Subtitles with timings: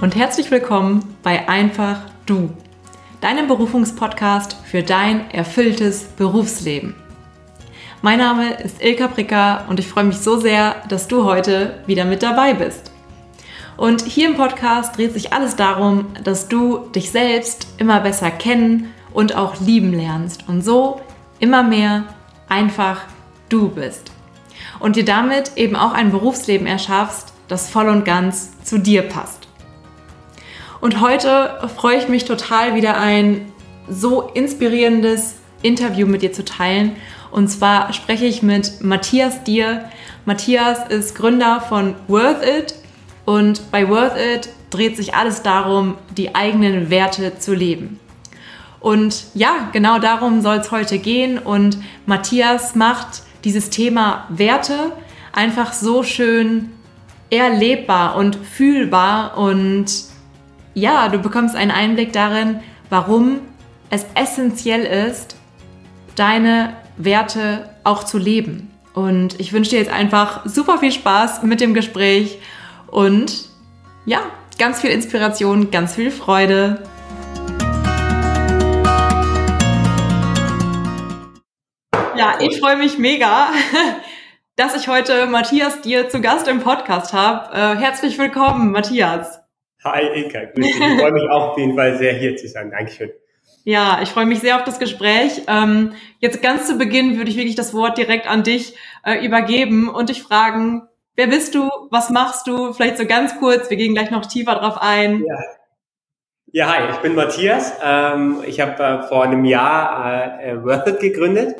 [0.00, 2.50] und herzlich willkommen bei Einfach Du,
[3.20, 6.94] deinem Berufungspodcast für dein erfülltes Berufsleben.
[8.00, 12.04] Mein Name ist Ilka Pricker und ich freue mich so sehr, dass du heute wieder
[12.04, 12.92] mit dabei bist.
[13.76, 18.92] Und hier im Podcast dreht sich alles darum, dass du dich selbst immer besser kennen
[19.12, 21.00] und auch lieben lernst und so
[21.40, 22.04] immer mehr
[22.48, 23.00] einfach
[23.48, 24.12] du bist.
[24.78, 29.37] Und dir damit eben auch ein Berufsleben erschaffst, das voll und ganz zu dir passt.
[30.80, 33.52] Und heute freue ich mich total, wieder ein
[33.88, 36.96] so inspirierendes Interview mit dir zu teilen.
[37.32, 39.90] Und zwar spreche ich mit Matthias Dier.
[40.24, 42.74] Matthias ist Gründer von Worth It.
[43.24, 47.98] Und bei Worth It dreht sich alles darum, die eigenen Werte zu leben.
[48.78, 51.38] Und ja, genau darum soll es heute gehen.
[51.38, 54.92] Und Matthias macht dieses Thema Werte
[55.32, 56.70] einfach so schön
[57.30, 59.86] erlebbar und fühlbar und
[60.78, 63.40] ja, du bekommst einen Einblick darin, warum
[63.90, 65.36] es essentiell ist,
[66.14, 68.70] deine Werte auch zu leben.
[68.94, 72.38] Und ich wünsche dir jetzt einfach super viel Spaß mit dem Gespräch
[72.86, 73.48] und
[74.06, 74.20] ja,
[74.58, 76.82] ganz viel Inspiration, ganz viel Freude.
[82.16, 83.48] Ja, ich freue mich mega,
[84.56, 87.54] dass ich heute Matthias dir zu Gast im Podcast habe.
[87.54, 89.47] Äh, herzlich willkommen, Matthias.
[89.84, 90.76] Hi Inka, grüß dich.
[90.76, 92.70] Ich freue mich auch auf jeden Fall sehr hier zu sein.
[92.70, 93.10] Dankeschön.
[93.64, 95.42] Ja, ich freue mich sehr auf das Gespräch.
[95.46, 99.88] Ähm, jetzt ganz zu Beginn würde ich wirklich das Wort direkt an dich äh, übergeben
[99.88, 102.72] und dich fragen, wer bist du, was machst du?
[102.72, 105.22] Vielleicht so ganz kurz, wir gehen gleich noch tiefer drauf ein.
[105.24, 105.36] Ja,
[106.50, 107.74] ja hi, ich bin Matthias.
[107.84, 111.56] Ähm, ich habe äh, vor einem Jahr äh, Worth It gegründet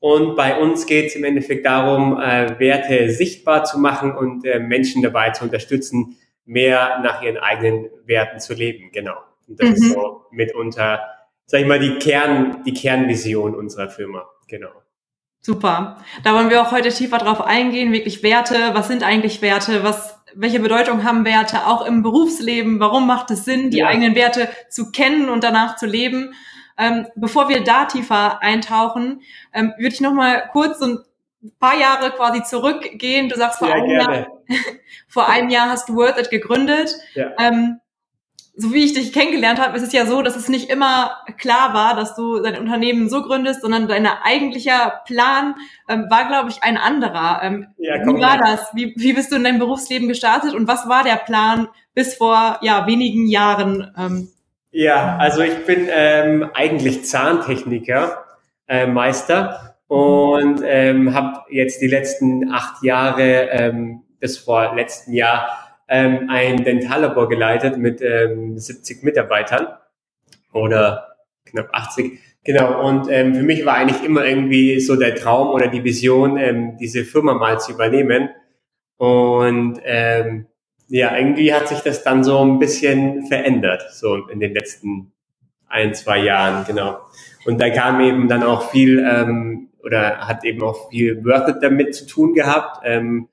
[0.00, 4.60] und bei uns geht es im Endeffekt darum, äh, Werte sichtbar zu machen und äh,
[4.60, 6.16] Menschen dabei zu unterstützen,
[6.48, 8.90] mehr nach ihren eigenen Werten zu leben.
[8.90, 9.16] Genau.
[9.46, 9.74] Und das mhm.
[9.74, 11.02] ist so mitunter,
[11.46, 14.26] sag ich mal, die Kern, die Kernvision unserer Firma.
[14.48, 14.70] Genau.
[15.40, 15.98] Super.
[16.24, 17.92] Da wollen wir auch heute tiefer drauf eingehen.
[17.92, 18.70] Wirklich Werte.
[18.72, 19.84] Was sind eigentlich Werte?
[19.84, 22.80] Was, welche Bedeutung haben Werte auch im Berufsleben?
[22.80, 23.86] Warum macht es Sinn, die ja.
[23.86, 26.34] eigenen Werte zu kennen und danach zu leben?
[26.78, 29.20] Ähm, bevor wir da tiefer eintauchen,
[29.52, 30.98] ähm, würde ich noch mal kurz so ein
[31.60, 33.28] paar Jahre quasi zurückgehen.
[33.28, 34.26] Du sagst, vor, ja, einem, Jahr,
[35.08, 36.94] vor einem Jahr hast du Worth It gegründet.
[37.14, 37.32] Ja.
[37.38, 37.80] Ähm,
[38.60, 41.74] so wie ich dich kennengelernt habe, ist es ja so, dass es nicht immer klar
[41.74, 45.54] war, dass du dein Unternehmen so gründest, sondern dein eigentlicher Plan
[45.88, 47.40] ähm, war, glaube ich, ein anderer.
[47.44, 48.68] Ähm, ja, wie war das?
[48.74, 52.58] Wie, wie bist du in deinem Berufsleben gestartet und was war der Plan bis vor
[52.60, 53.92] ja, wenigen Jahren?
[53.96, 54.28] Ähm?
[54.72, 58.24] Ja, also ich bin ähm, eigentlich Zahntechniker,
[58.66, 65.68] äh, Meister und ähm, habe jetzt die letzten acht Jahre ähm, bis vor letzten Jahr
[65.88, 69.68] ähm, ein Dentallabor geleitet mit ähm, 70 Mitarbeitern
[70.52, 72.20] oder knapp 80.
[72.44, 76.38] Genau, und ähm, für mich war eigentlich immer irgendwie so der Traum oder die Vision,
[76.38, 78.30] ähm, diese Firma mal zu übernehmen.
[78.96, 80.46] Und ähm,
[80.88, 85.12] ja, irgendwie hat sich das dann so ein bisschen verändert, so in den letzten
[85.68, 87.00] ein, zwei Jahren, genau.
[87.44, 91.56] Und da kam eben dann auch viel ähm, oder hat eben auch viel Worth It
[91.62, 92.80] damit zu tun gehabt.
[92.84, 93.28] Ähm,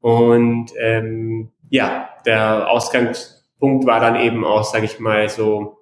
[0.00, 5.78] und ähm, ja, der Ausgangspunkt war dann eben auch, sage ich mal, so,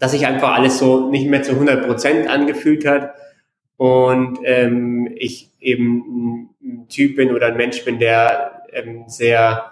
[0.00, 3.14] dass sich einfach alles so nicht mehr zu 100 Prozent angefühlt hat
[3.76, 9.70] und ähm, ich eben ein Typ bin oder ein Mensch bin, der ähm, sehr,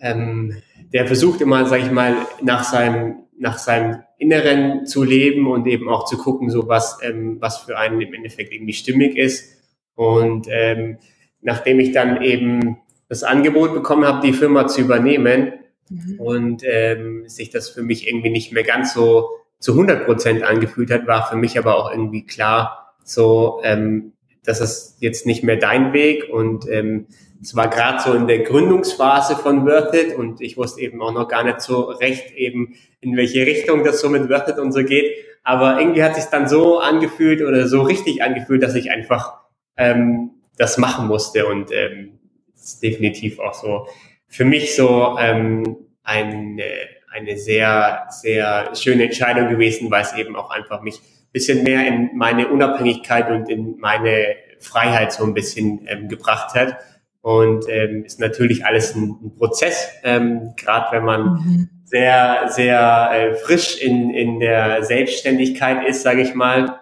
[0.00, 0.62] ähm,
[0.92, 5.88] der versucht immer, sage ich mal, nach seinem nach seinem Inneren zu leben und eben
[5.88, 9.62] auch zu gucken, so was, ähm, was für einen im Endeffekt irgendwie stimmig ist.
[9.94, 10.98] Und ähm,
[11.46, 15.52] nachdem ich dann eben das Angebot bekommen habe, die Firma zu übernehmen
[15.88, 16.20] mhm.
[16.20, 20.90] und ähm, sich das für mich irgendwie nicht mehr ganz so zu 100 Prozent angefühlt
[20.90, 24.12] hat, war für mich aber auch irgendwie klar, so, ähm,
[24.44, 27.06] das ist jetzt nicht mehr dein Weg und ähm,
[27.40, 31.12] es war gerade so in der Gründungsphase von Worth It und ich wusste eben auch
[31.12, 34.72] noch gar nicht so recht eben, in welche Richtung das so mit Worth It und
[34.72, 35.12] so geht.
[35.44, 39.34] Aber irgendwie hat sich dann so angefühlt oder so richtig angefühlt, dass ich einfach
[39.76, 42.18] ähm, das machen musste und ähm,
[42.54, 43.86] ist definitiv auch so
[44.28, 46.64] für mich so ähm, eine,
[47.12, 51.00] eine sehr, sehr schöne Entscheidung gewesen, weil es eben auch einfach mich
[51.36, 56.78] bisschen mehr in meine Unabhängigkeit und in meine Freiheit so ein bisschen ähm, gebracht hat.
[57.20, 61.68] Und ähm, ist natürlich alles ein, ein Prozess, ähm, gerade wenn man mhm.
[61.84, 66.80] sehr, sehr äh, frisch in, in der Selbstständigkeit ist, sage ich mal,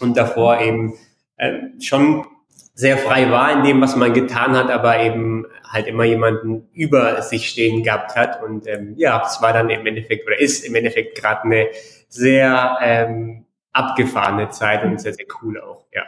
[0.00, 0.94] und davor eben
[1.36, 2.24] äh, schon
[2.74, 7.20] sehr frei war in dem, was man getan hat, aber eben halt immer jemanden über
[7.22, 8.42] sich stehen gehabt hat.
[8.42, 11.68] Und ähm, ja, es war dann im Endeffekt oder ist im Endeffekt gerade eine
[12.08, 16.02] sehr ähm, abgefahrene Zeit und sehr, sehr cool auch, ja.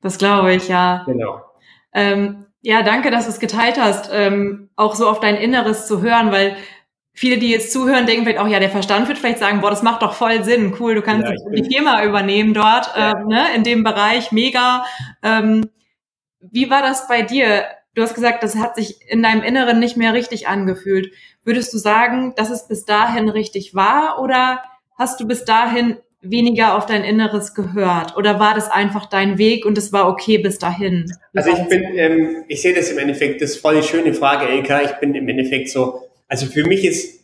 [0.00, 1.02] Das glaube ich, ja.
[1.06, 1.42] Genau.
[1.92, 6.02] Ähm, ja, danke, dass du es geteilt hast, ähm, auch so auf dein Inneres zu
[6.02, 6.56] hören, weil
[7.12, 9.82] viele, die jetzt zuhören, denken vielleicht auch, ja, der Verstand wird vielleicht sagen, boah, das
[9.82, 13.12] macht doch voll Sinn, cool, du kannst ja, die Firma übernehmen dort, ja.
[13.12, 14.84] ähm, ne, in dem Bereich, mega.
[15.22, 15.68] Ähm,
[16.40, 17.64] wie war das bei dir?
[17.94, 21.12] Du hast gesagt, das hat sich in deinem Inneren nicht mehr richtig angefühlt.
[21.44, 24.62] Würdest du sagen, dass es bis dahin richtig war oder
[24.96, 28.16] hast du bis dahin weniger auf dein Inneres gehört?
[28.16, 31.10] Oder war das einfach dein Weg und es war okay bis dahin?
[31.32, 34.14] Wie also ich bin, ähm, ich sehe das im Endeffekt, das ist voll die schöne
[34.14, 34.82] Frage, Elka.
[34.82, 37.17] Ich bin im Endeffekt so, also für mich ist,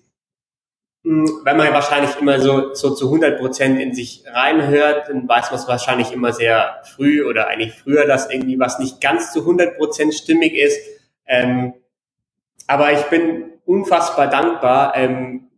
[1.04, 5.60] wenn man wahrscheinlich immer so, so zu 100 Prozent in sich reinhört, dann weiß man
[5.60, 9.76] es wahrscheinlich immer sehr früh oder eigentlich früher, dass irgendwie was nicht ganz zu 100
[9.76, 10.80] Prozent stimmig ist.
[11.26, 11.74] Ähm,
[12.66, 15.50] aber ich bin unfassbar dankbar, ähm,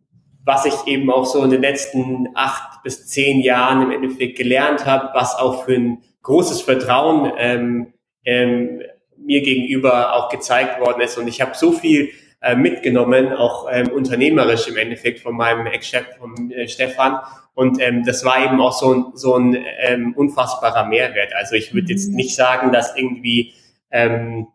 [0.45, 4.85] was ich eben auch so in den letzten acht bis zehn Jahren im Endeffekt gelernt
[4.85, 7.93] habe, was auch für ein großes Vertrauen ähm,
[8.25, 8.83] ähm,
[9.17, 11.19] mir gegenüber auch gezeigt worden ist.
[11.19, 12.11] Und ich habe so viel
[12.47, 17.19] äh, mitgenommen, auch ähm, unternehmerisch im Endeffekt von meinem Ex-Chef, von äh, Stefan.
[17.55, 21.35] Und ähm, das war eben auch so ein, so ein ähm, unfassbarer Mehrwert.
[21.35, 22.17] Also ich würde jetzt mhm.
[22.17, 23.55] nicht sagen, dass irgendwie
[23.91, 24.49] ähm,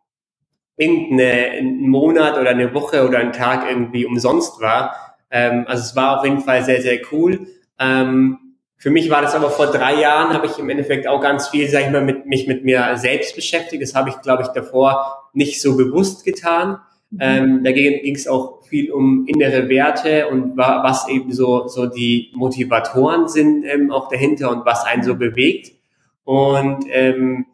[0.78, 4.96] irgendein Monat oder eine Woche oder ein Tag irgendwie umsonst war,
[5.32, 7.48] ähm, also es war auf jeden Fall sehr, sehr cool.
[7.80, 8.38] Ähm,
[8.78, 11.70] für mich war das aber vor drei Jahren, habe ich im Endeffekt auch ganz viel,
[11.70, 13.82] sag ich mal, mit, mich mit mir selbst beschäftigt.
[13.82, 16.80] Das habe ich, glaube ich, davor nicht so bewusst getan.
[17.12, 17.18] Mhm.
[17.20, 21.86] Ähm, da ging es auch viel um innere Werte und wa was eben so, so
[21.86, 25.74] die Motivatoren sind ähm, auch dahinter und was einen so bewegt.
[26.24, 27.46] Und ähm,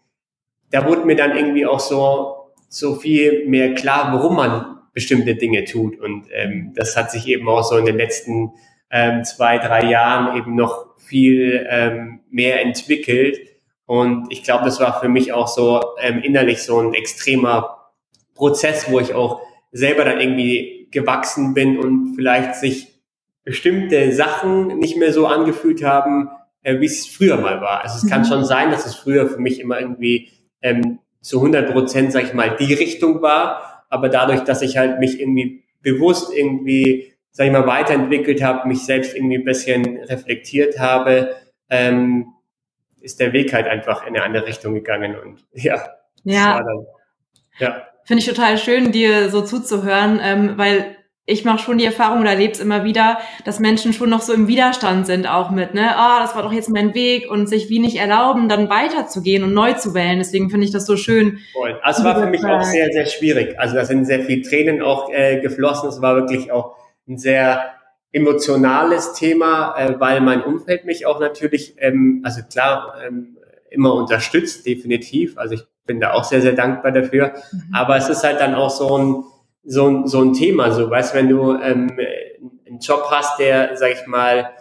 [0.69, 5.65] da wurde mir dann irgendwie auch so, so viel mehr klar, warum man bestimmte Dinge
[5.65, 5.99] tut.
[5.99, 8.51] Und ähm, das hat sich eben auch so in den letzten
[8.91, 13.39] ähm, zwei, drei Jahren eben noch viel ähm, mehr entwickelt.
[13.85, 17.91] Und ich glaube, das war für mich auch so ähm, innerlich so ein extremer
[18.35, 23.01] Prozess, wo ich auch selber dann irgendwie gewachsen bin und vielleicht sich
[23.43, 26.29] bestimmte Sachen nicht mehr so angefühlt haben,
[26.63, 27.83] äh, wie es früher mal war.
[27.83, 28.25] Also es kann mhm.
[28.25, 30.29] schon sein, dass es früher für mich immer irgendwie
[30.61, 34.99] ähm, zu 100 Prozent, sag ich mal, die Richtung war aber dadurch, dass ich halt
[34.99, 40.79] mich irgendwie bewusst irgendwie, sag ich mal, weiterentwickelt habe, mich selbst irgendwie ein bisschen reflektiert
[40.79, 41.35] habe,
[41.69, 42.33] ähm,
[42.99, 45.81] ist der Weg halt einfach in eine andere Richtung gegangen und ja.
[46.23, 46.61] Ja.
[46.61, 46.85] Dann,
[47.59, 47.87] ja.
[48.07, 50.95] Finde ich total schön, dir so zuzuhören, ähm, weil
[51.25, 54.31] ich mache schon die Erfahrung oder erlebe es immer wieder, dass Menschen schon noch so
[54.31, 57.69] im Widerstand sind auch mit, ne, ah, das war doch jetzt mein Weg und sich
[57.69, 60.19] wie nicht erlauben, dann weiterzugehen und neu zu wählen.
[60.19, 61.39] Deswegen finde ich das so schön.
[61.51, 61.77] Voll.
[61.81, 63.59] Also es war für mich auch sehr, sehr schwierig.
[63.59, 65.89] Also da sind sehr viel Tränen auch äh, geflossen.
[65.89, 66.77] Es war wirklich auch
[67.09, 67.73] ein sehr
[68.13, 73.36] emotionales Thema, äh, weil mein Umfeld mich auch natürlich, ähm, also klar, ähm,
[73.69, 75.37] immer unterstützt, definitiv.
[75.37, 77.33] Also ich bin da auch sehr, sehr dankbar dafür.
[77.51, 77.63] Mhm.
[77.73, 79.23] Aber es ist halt dann auch so ein
[79.69, 80.71] so, ein so ein Thema.
[80.71, 81.91] So, weißt, wenn du ähm,
[82.65, 84.51] einen Job hast, der, sag ich mal,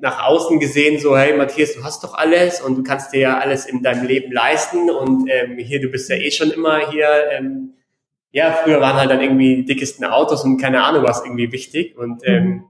[0.00, 3.38] nach außen gesehen so, hey Matthias, du hast doch alles und du kannst dir ja
[3.38, 7.08] alles in deinem Leben leisten und ähm, hier, du bist ja eh schon immer hier,
[7.30, 7.74] ähm,
[8.30, 11.96] ja, früher waren halt dann irgendwie die dickesten Autos und keine Ahnung was irgendwie wichtig
[11.96, 12.64] und ähm, mhm.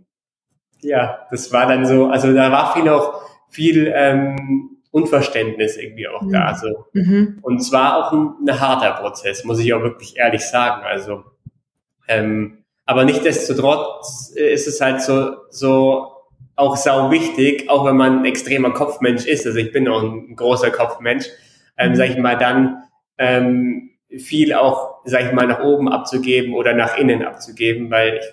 [0.82, 6.22] ja, das war dann so, also da war viel auch viel ähm, Unverständnis irgendwie auch
[6.30, 6.44] da.
[6.44, 7.40] Also, mhm.
[7.42, 10.84] Und zwar auch ein, ein, harter Prozess, muss ich auch wirklich ehrlich sagen.
[10.84, 11.24] Also,
[12.06, 16.12] ähm, aber nichtdestotrotz ist es halt so, so
[16.54, 19.44] auch sau wichtig, auch wenn man ein extremer Kopfmensch ist.
[19.44, 21.26] Also ich bin auch ein großer Kopfmensch,
[21.76, 21.96] ähm, mhm.
[21.96, 22.84] sag ich mal, dann
[23.18, 28.24] ähm, viel auch, sag ich mal, nach oben abzugeben oder nach innen abzugeben, weil ich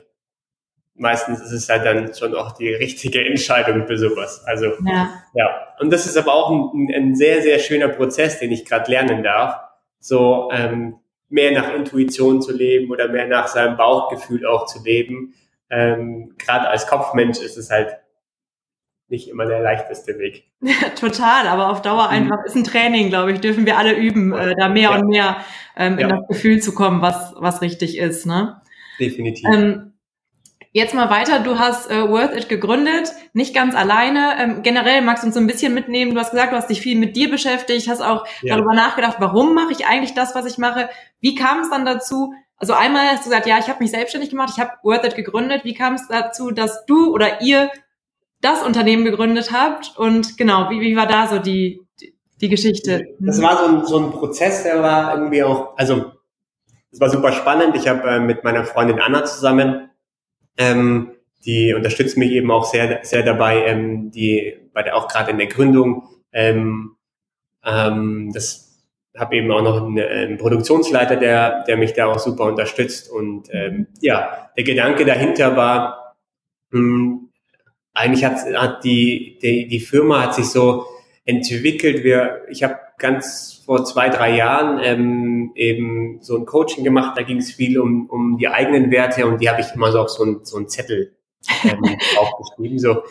[0.96, 4.44] meistens ist es halt dann schon auch die richtige Entscheidung für sowas.
[4.46, 5.68] Also ja, ja.
[5.80, 9.24] und das ist aber auch ein, ein sehr, sehr schöner Prozess, den ich gerade lernen
[9.24, 9.56] darf,
[10.00, 10.96] so ähm,
[11.30, 15.34] mehr nach Intuition zu leben oder mehr nach seinem Bauchgefühl auch zu leben.
[15.70, 17.98] Ähm, gerade als Kopfmensch ist es halt
[19.08, 20.46] nicht immer der leichteste Weg.
[21.00, 22.14] Total, aber auf Dauer mhm.
[22.14, 24.96] einfach ist ein Training, glaube ich, dürfen wir alle üben, äh, da mehr ja.
[24.96, 25.38] und mehr
[25.78, 26.16] ähm, in ja.
[26.16, 28.26] das Gefühl zu kommen, was, was richtig ist.
[28.26, 28.62] Ne?
[29.00, 29.46] Definitiv.
[29.54, 29.91] Ähm,
[30.74, 34.36] Jetzt mal weiter, du hast äh, Worth It gegründet, nicht ganz alleine.
[34.40, 36.14] Ähm, generell magst du uns so ein bisschen mitnehmen.
[36.14, 38.56] Du hast gesagt, du hast dich viel mit dir beschäftigt, hast auch ja.
[38.56, 40.90] darüber nachgedacht, warum mache ich eigentlich das, was ich mache?
[41.20, 42.34] Wie kam es dann dazu?
[42.56, 45.16] Also einmal hast du gesagt, ja, ich habe mich selbstständig gemacht, ich habe Worth It
[45.16, 45.66] gegründet.
[45.66, 47.70] Wie kam es dazu, dass du oder ihr
[48.40, 49.98] das Unternehmen gegründet habt?
[49.98, 51.82] Und genau, wie, wie war da so die,
[52.42, 53.08] die Geschichte.
[53.20, 56.12] Das war so ein, so ein Prozess, der war irgendwie auch, also
[56.92, 57.76] es war super spannend.
[57.76, 59.91] Ich habe äh, mit meiner Freundin Anna zusammen,
[60.62, 61.12] ähm,
[61.46, 65.38] die unterstützt mich eben auch sehr, sehr dabei, ähm, die bei der auch gerade in
[65.38, 66.08] der Gründung.
[66.32, 66.96] Ähm,
[67.66, 68.84] ähm, das
[69.18, 73.10] habe eben auch noch einen, einen, Produktionsleiter, der, der mich da auch super unterstützt.
[73.10, 76.16] Und ähm, ja, der Gedanke dahinter war,
[76.70, 77.30] mh, hm,
[77.94, 80.86] eigentlich hat, hat die, die, die Firma hat sich so
[81.26, 82.04] entwickelt.
[82.04, 87.18] Wir, ich habe ganz vor zwei, drei Jahren ähm, eben so ein Coaching gemacht.
[87.18, 90.02] Da ging es viel um, um die eigenen Werte und die habe ich immer so
[90.02, 91.16] auf so ein, so Zettel
[91.64, 91.82] ähm,
[92.20, 92.80] aufgeschrieben.
[92.80, 93.04] So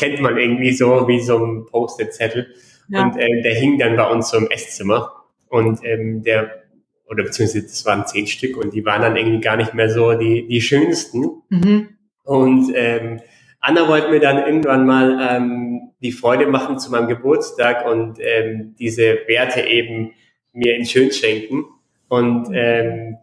[0.00, 2.46] kennt man irgendwie so wie so ein Post-it-Zettel.
[2.88, 3.02] Ja.
[3.02, 5.12] Und ähm, der hing dann bei uns so im Esszimmer.
[5.50, 6.62] Und ähm, der,
[7.10, 10.14] oder beziehungsweise das waren zehn Stück und die waren dann irgendwie gar nicht mehr so
[10.14, 11.42] die, die schönsten.
[11.50, 11.88] Mhm.
[12.24, 13.20] Und ähm,
[13.60, 15.65] Anna wollte mir dann irgendwann mal ähm,
[16.00, 20.12] die Freude machen zu meinem Geburtstag und ähm, diese Werte eben
[20.52, 21.64] mir in schön schenken.
[22.08, 23.18] Und ähm,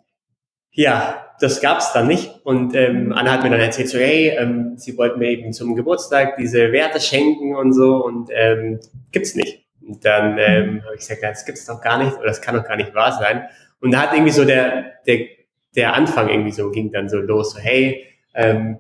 [0.72, 2.46] ja, das gab's dann nicht.
[2.46, 5.76] Und ähm, Anna hat mir dann erzählt, so hey, ähm, sie wollten mir eben zum
[5.76, 8.80] Geburtstag diese Werte schenken und so und ähm,
[9.12, 9.66] gibt's nicht.
[9.86, 12.64] Und dann ähm, habe ich gesagt, das gibt's doch gar nicht oder das kann doch
[12.64, 13.48] gar nicht wahr sein.
[13.82, 15.28] Und da hat irgendwie so der der
[15.76, 18.80] der Anfang irgendwie so ging dann so los, so hey, ähm,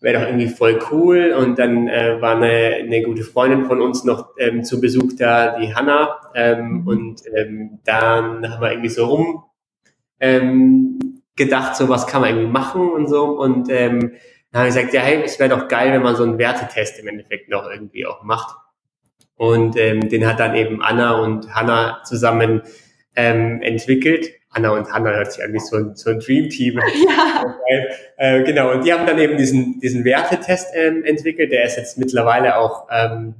[0.00, 1.34] wäre doch irgendwie voll cool.
[1.38, 5.58] Und dann äh, war eine, eine gute Freundin von uns noch ähm, zu Besuch da,
[5.58, 6.20] die Hanna.
[6.34, 6.86] Ähm, mhm.
[6.86, 9.44] und ähm, dann haben wir irgendwie so rum
[10.20, 13.24] ähm, gedacht, so was kann man irgendwie machen und so.
[13.24, 14.12] Und ähm,
[14.52, 16.98] dann habe ich gesagt, ja, hey, es wäre doch geil, wenn man so einen Wertetest
[16.98, 18.56] im Endeffekt noch irgendwie auch macht.
[19.36, 22.62] Und ähm, den hat dann eben Anna und Hanna zusammen
[23.16, 24.32] ähm, entwickelt.
[24.50, 26.80] Anna und Hanna hört sich wie so ein, so ein Dream Team.
[27.08, 27.44] Ja.
[28.16, 31.52] Äh, genau, und die haben dann eben diesen, diesen Wertetest ähm, entwickelt.
[31.52, 33.34] Der ist jetzt mittlerweile auch ähm,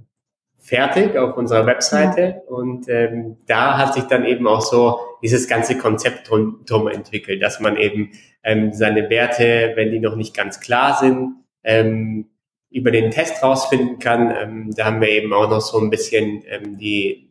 [0.59, 2.43] fertig auf unserer Webseite.
[2.49, 2.55] Mhm.
[2.55, 7.43] Und ähm, da hat sich dann eben auch so dieses ganze Konzept drum, drum entwickelt,
[7.43, 8.13] dass man eben
[8.45, 12.31] ähm, seine Werte, wenn die noch nicht ganz klar sind, ähm,
[12.71, 14.33] über den Test rausfinden kann.
[14.35, 17.30] Ähm, da haben wir eben auch noch so ein bisschen ähm, die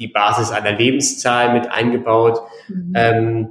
[0.00, 2.40] die Basis einer Lebenszahl mit eingebaut.
[2.68, 2.92] Mhm.
[2.96, 3.48] Ähm,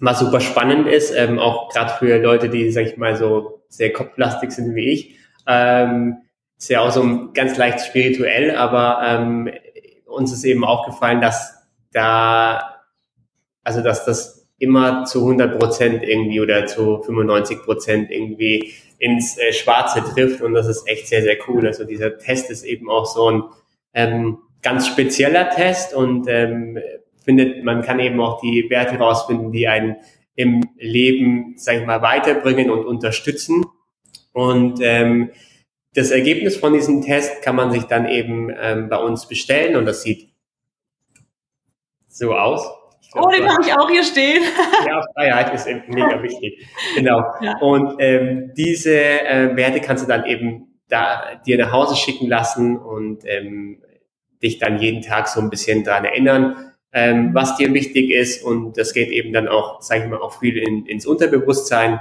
[0.00, 3.92] was super spannend ist, ähm, auch gerade für Leute, die, sag ich mal, so sehr
[3.92, 5.16] kopflastig sind wie ich.
[5.46, 6.16] Ähm,
[6.58, 9.50] ist ja auch so ganz leicht spirituell, aber ähm,
[10.06, 11.54] uns ist eben aufgefallen, dass
[11.92, 12.80] da,
[13.62, 19.52] also dass das immer zu 100 Prozent irgendwie oder zu 95 Prozent irgendwie ins äh,
[19.52, 21.66] Schwarze trifft und das ist echt sehr, sehr cool.
[21.66, 23.42] Also dieser Test ist eben auch so ein,
[23.92, 26.78] ähm, ganz spezieller Test und ähm,
[27.24, 29.96] findet, man kann eben auch die Werte rausfinden, die einen
[30.34, 33.64] im Leben, sag ich mal, weiterbringen und unterstützen.
[34.32, 35.30] Und ähm,
[35.94, 39.84] das Ergebnis von diesem Test kann man sich dann eben ähm, bei uns bestellen und
[39.84, 40.30] das sieht
[42.08, 42.68] so aus.
[43.12, 44.42] Glaub, oh, den habe ich auch hier stehen.
[44.86, 46.66] ja, Freiheit ist mega wichtig.
[46.96, 47.22] Genau.
[47.40, 47.58] Ja.
[47.58, 52.76] Und ähm, diese äh, Werte kannst du dann eben da dir nach Hause schicken lassen
[52.76, 53.83] und ähm,
[54.44, 58.44] dich dann jeden Tag so ein bisschen daran erinnern, ähm, was dir wichtig ist.
[58.44, 62.00] Und das geht eben dann auch, sage ich mal, auch viel in, ins Unterbewusstsein.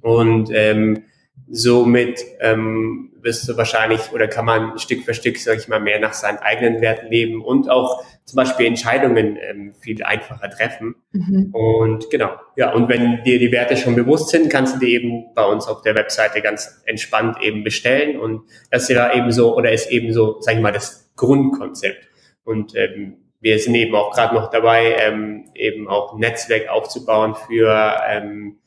[0.00, 1.04] Und ähm,
[1.48, 5.98] somit ähm, wirst du wahrscheinlich oder kann man Stück für Stück, sage ich mal, mehr
[5.98, 10.94] nach seinen eigenen Werten leben und auch zum Beispiel Entscheidungen ähm, viel einfacher treffen.
[11.12, 11.50] Mhm.
[11.52, 15.34] Und genau, ja, und wenn dir die Werte schon bewusst sind, kannst du die eben
[15.34, 18.18] bei uns auf der Webseite ganz entspannt eben bestellen.
[18.18, 22.08] Und das ist ja eben so, oder ist eben so, sag ich mal, das Grundkonzept.
[22.44, 27.34] Und ähm, wir sind eben auch gerade noch dabei, ähm, eben auch ein Netzwerk aufzubauen
[27.34, 28.58] für ähm,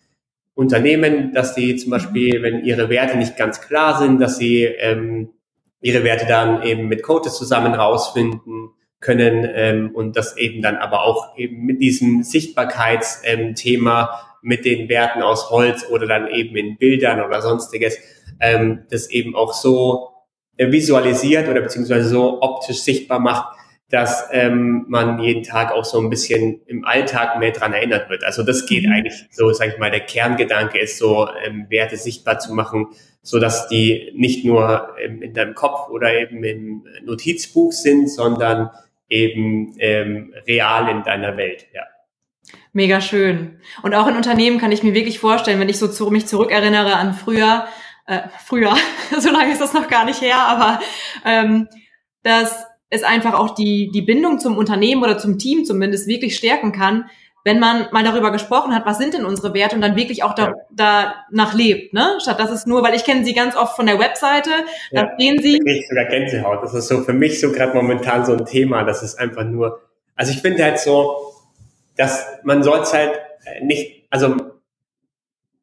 [0.58, 5.30] Unternehmen, dass die zum Beispiel, wenn ihre Werte nicht ganz klar sind, dass sie ähm,
[5.82, 11.04] ihre Werte dann eben mit Coaches zusammen rausfinden können ähm, und das eben dann aber
[11.04, 14.08] auch eben mit diesem Sichtbarkeitsthema ähm,
[14.42, 18.00] mit den Werten aus Holz oder dann eben in Bildern oder sonstiges,
[18.40, 20.10] ähm, das eben auch so
[20.58, 23.56] äh, visualisiert oder beziehungsweise so optisch sichtbar macht,
[23.90, 28.24] dass ähm, man jeden Tag auch so ein bisschen im Alltag mehr dran erinnert wird.
[28.24, 28.92] Also das geht mhm.
[28.92, 32.88] eigentlich so, sag ich mal, der Kerngedanke ist so, ähm, Werte sichtbar zu machen,
[33.22, 38.72] so dass die nicht nur ähm, in deinem Kopf oder eben im Notizbuch sind, sondern
[39.08, 41.84] eben ähm, real in deiner Welt, ja.
[42.74, 43.60] Mega schön.
[43.82, 46.96] Und auch in Unternehmen kann ich mir wirklich vorstellen, wenn ich so zu, mich zurückerinnere
[46.96, 47.68] an früher,
[48.06, 48.76] äh, früher,
[49.18, 50.80] so lange ist das noch gar nicht her, aber
[51.26, 51.68] ähm,
[52.24, 56.72] dass es einfach auch die, die Bindung zum Unternehmen oder zum Team zumindest wirklich stärken
[56.72, 57.10] kann,
[57.48, 60.36] wenn man mal darüber gesprochen hat, was sind denn unsere Werte und dann wirklich auch
[60.36, 60.56] da, ja.
[61.32, 62.18] danach lebt, ne?
[62.22, 64.50] Statt dass es nur, weil ich kenne sie ganz oft von der Webseite,
[64.92, 65.04] ja.
[65.04, 65.58] da sehen sie.
[65.66, 66.62] Ich sogar Gänsehaut.
[66.62, 68.84] Das ist so für mich so gerade momentan so ein Thema.
[68.84, 69.80] Das ist einfach nur,
[70.16, 71.16] also ich finde halt so,
[71.96, 73.14] dass man soll es halt
[73.62, 74.36] nicht, also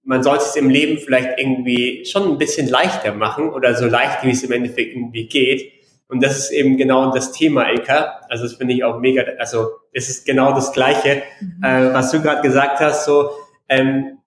[0.05, 4.23] man sollte es im Leben vielleicht irgendwie schon ein bisschen leichter machen oder so leicht,
[4.23, 5.71] wie es im Endeffekt irgendwie geht.
[6.09, 8.21] Und das ist eben genau das Thema, Ilka.
[8.29, 11.65] Also das finde ich auch mega, also es ist genau das Gleiche, mhm.
[11.65, 13.31] äh, was du gerade gesagt hast, so
[13.69, 14.19] ähm,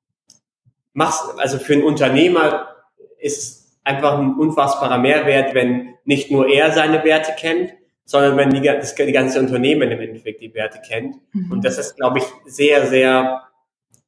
[0.94, 2.76] machst, also für einen Unternehmer
[3.20, 8.62] ist einfach ein unfassbarer Mehrwert, wenn nicht nur er seine Werte kennt, sondern wenn die,
[8.62, 11.16] das, die ganze Unternehmen im Endeffekt die Werte kennt.
[11.34, 11.52] Mhm.
[11.52, 13.44] Und das ist, glaube ich, sehr, sehr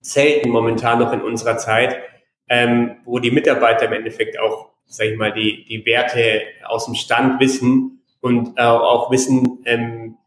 [0.02, 1.98] selten momentan noch in unserer Zeit,
[2.48, 6.96] ähm, wo die Mitarbeiter im Endeffekt auch, sag ich mal, die, die Werte aus dem
[6.96, 10.17] Stand wissen und äh, auch wissen, ähm,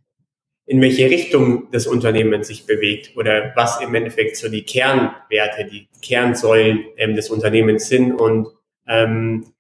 [0.65, 5.89] in welche Richtung das Unternehmen sich bewegt oder was im Endeffekt so die Kernwerte, die
[6.01, 8.47] Kernsäulen ähm, des Unternehmens sind und
[8.87, 9.53] ähm,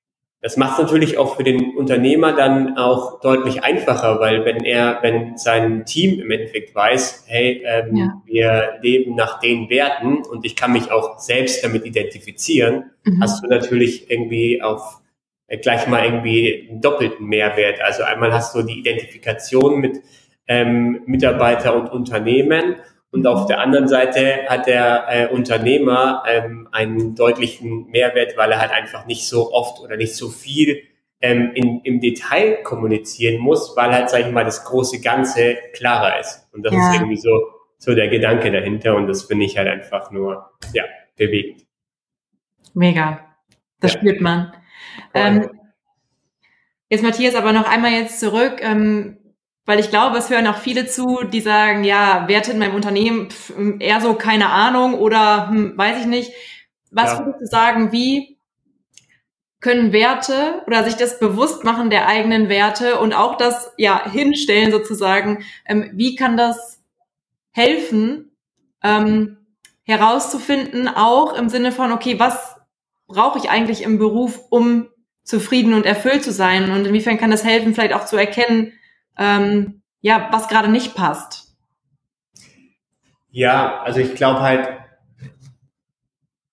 [0.42, 4.98] das macht es natürlich auch für den Unternehmer dann auch deutlich einfacher, weil wenn er,
[5.00, 8.22] wenn sein Team im Endeffekt weiß, hey, ähm, ja.
[8.26, 13.22] wir leben nach den Werten und ich kann mich auch selbst damit identifizieren, mhm.
[13.22, 15.00] hast du natürlich irgendwie auf
[15.46, 17.80] äh, gleich mal irgendwie einen doppelten Mehrwert.
[17.80, 20.00] Also einmal hast du die Identifikation mit
[20.48, 22.76] ähm, Mitarbeiter und Unternehmen
[23.12, 28.60] und auf der anderen Seite hat der äh, Unternehmer ähm, einen deutlichen Mehrwert, weil er
[28.60, 30.82] halt einfach nicht so oft oder nicht so viel
[31.20, 36.20] ähm, in, im Detail kommunizieren muss, weil halt, sag ich mal, das große Ganze klarer
[36.20, 36.48] ist.
[36.52, 36.88] Und das ja.
[36.88, 40.84] ist irgendwie so, so der Gedanke dahinter und das finde ich halt einfach nur, ja,
[41.16, 41.66] bewegend.
[42.72, 43.20] Mega.
[43.78, 43.98] Das ja.
[43.98, 44.54] spürt man.
[45.12, 45.50] Ähm,
[46.88, 48.60] jetzt Matthias, aber noch einmal jetzt zurück.
[48.62, 49.18] Ähm,
[49.64, 53.30] weil ich glaube, es hören auch viele zu, die sagen, ja, Werte in meinem Unternehmen,
[53.30, 56.32] pf, eher so keine Ahnung oder hm, weiß ich nicht.
[56.90, 57.18] Was ja.
[57.20, 58.38] würdest du sagen, wie
[59.60, 64.72] können Werte oder sich das bewusst machen der eigenen Werte und auch das ja hinstellen
[64.72, 66.82] sozusagen, ähm, wie kann das
[67.52, 68.36] helfen,
[68.82, 69.38] ähm,
[69.84, 72.56] herauszufinden, auch im Sinne von, okay, was
[73.06, 74.88] brauche ich eigentlich im Beruf, um
[75.22, 78.72] zufrieden und erfüllt zu sein und inwiefern kann das helfen, vielleicht auch zu erkennen,
[79.18, 81.54] ähm, ja, was gerade nicht passt?
[83.30, 84.68] Ja, also ich glaube halt,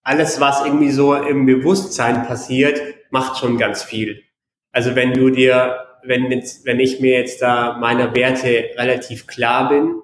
[0.03, 4.23] alles, was irgendwie so im Bewusstsein passiert, macht schon ganz viel.
[4.71, 9.69] Also wenn du dir, wenn jetzt, wenn ich mir jetzt da meiner Werte relativ klar
[9.69, 10.01] bin,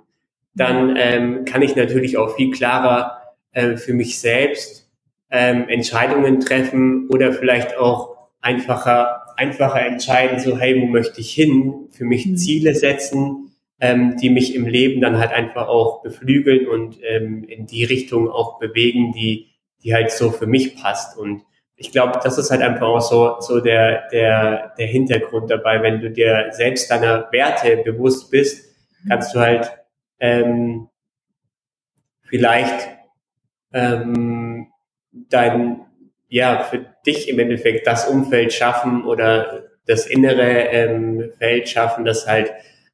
[0.54, 4.89] dann ähm, kann ich natürlich auch viel klarer äh, für mich selbst
[5.30, 11.88] ähm, Entscheidungen treffen oder vielleicht auch einfacher einfacher entscheiden, so hey, wo möchte ich hin,
[11.91, 12.38] für mich mhm.
[12.38, 17.65] Ziele setzen, ähm, die mich im Leben dann halt einfach auch beflügeln und ähm, in
[17.65, 19.48] die Richtung auch bewegen, die,
[19.84, 21.17] die halt so für mich passt.
[21.17, 21.43] Und
[21.76, 25.82] ich glaube, das ist halt einfach auch so, so der, der, der Hintergrund dabei.
[25.82, 29.10] Wenn du dir selbst deiner Werte bewusst bist, mhm.
[29.10, 29.71] kannst du halt
[30.19, 30.88] ähm,
[32.24, 32.88] vielleicht
[33.74, 34.67] ähm,
[35.12, 35.82] dein,
[36.30, 42.28] ja, für dich im Endeffekt das Umfeld schaffen oder das innere ähm, Feld schaffen, das
[42.28, 42.52] halt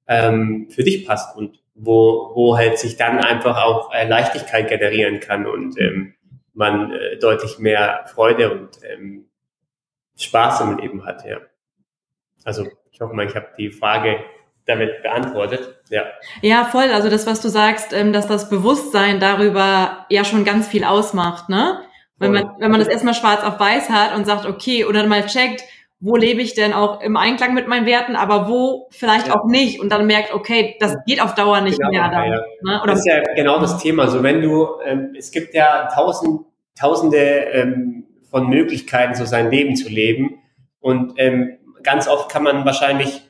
[0.08, 5.20] ähm, für dich passt und wo, wo halt sich dann einfach auch äh, Leichtigkeit generieren
[5.20, 6.14] kann und ähm,
[6.54, 9.26] man äh, deutlich mehr Freude und ähm,
[10.18, 11.38] Spaß im Leben hat, ja.
[12.44, 14.20] Also ich hoffe mal, ich habe die Frage
[14.66, 15.82] damit beantwortet.
[15.90, 16.04] Ja.
[16.42, 16.92] ja, voll.
[16.92, 21.50] Also das, was du sagst, ähm, dass das Bewusstsein darüber ja schon ganz viel ausmacht,
[21.50, 21.82] ne?
[22.22, 25.26] Wenn man, wenn man das erstmal schwarz auf weiß hat und sagt, okay, oder mal
[25.26, 25.64] checkt,
[26.00, 29.36] wo lebe ich denn auch im Einklang mit meinen Werten, aber wo vielleicht ja.
[29.36, 32.10] auch nicht und dann merkt, okay, das geht auf Dauer nicht genau, mehr.
[32.10, 32.42] Dann, ja.
[32.64, 32.82] ne?
[32.82, 34.08] Oder das ist ja genau das Thema.
[34.08, 36.42] So wenn du, ähm, es gibt ja tausend,
[36.80, 40.42] tausende ähm, von Möglichkeiten, so sein Leben zu leben
[40.80, 43.22] und ähm, ganz oft kann man wahrscheinlich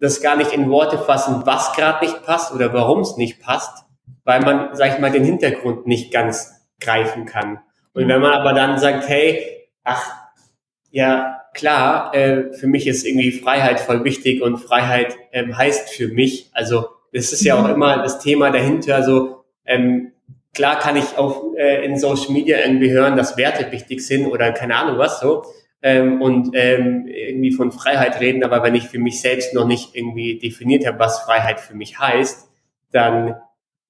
[0.00, 3.84] das gar nicht in Worte fassen, was gerade nicht passt oder warum es nicht passt,
[4.24, 7.60] weil man, sag ich mal, den Hintergrund nicht ganz greifen kann.
[7.96, 10.12] Und wenn man aber dann sagt, hey, ach,
[10.90, 16.08] ja, klar, äh, für mich ist irgendwie Freiheit voll wichtig und Freiheit ähm, heißt für
[16.08, 17.74] mich, also das ist ja auch mhm.
[17.74, 20.12] immer das Thema dahinter, also ähm,
[20.52, 24.52] klar kann ich auch äh, in Social Media irgendwie hören, dass Werte wichtig sind oder
[24.52, 25.44] keine Ahnung was so
[25.80, 29.94] ähm, und ähm, irgendwie von Freiheit reden, aber wenn ich für mich selbst noch nicht
[29.94, 32.46] irgendwie definiert habe, was Freiheit für mich heißt,
[32.92, 33.36] dann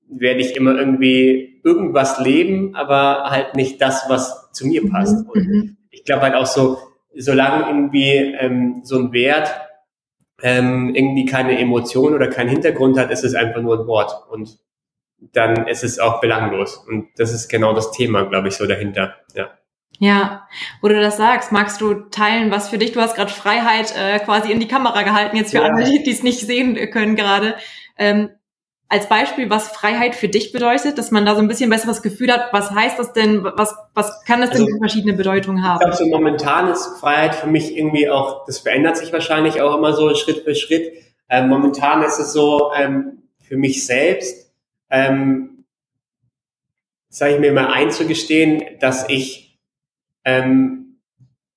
[0.09, 5.25] werde ich immer irgendwie irgendwas leben, aber halt nicht das, was zu mir passt.
[5.25, 5.31] Mhm.
[5.31, 5.77] Und mhm.
[5.91, 6.79] ich glaube halt auch so,
[7.15, 9.53] solange irgendwie ähm, so ein Wert
[10.43, 14.13] ähm, irgendwie keine Emotion oder keinen Hintergrund hat, ist es einfach nur ein Wort.
[14.31, 14.59] Und
[15.33, 16.77] dann ist es auch belanglos.
[16.77, 19.17] Und das ist genau das Thema, glaube ich, so dahinter.
[19.35, 19.51] Ja.
[19.99, 20.47] Ja,
[20.83, 24.19] wo du das sagst, magst du teilen, was für dich, du hast gerade Freiheit äh,
[24.19, 25.65] quasi in die Kamera gehalten, jetzt für ja.
[25.65, 27.55] alle, die es nicht sehen können gerade.
[27.97, 28.29] Ähm,
[28.89, 32.33] als Beispiel, was Freiheit für dich bedeutet, dass man da so ein bisschen besseres Gefühl
[32.33, 35.81] hat, was heißt das denn, was, was kann das also, denn für verschiedene Bedeutungen haben?
[35.81, 39.77] Ich glaube, so momentan ist Freiheit für mich irgendwie auch, das verändert sich wahrscheinlich auch
[39.77, 40.93] immer so Schritt für Schritt.
[41.29, 44.53] Ähm, momentan ist es so, ähm, für mich selbst,
[44.91, 45.65] ähm,
[47.09, 49.59] sage ich mir mal einzugestehen, dass ich
[50.25, 51.01] ähm,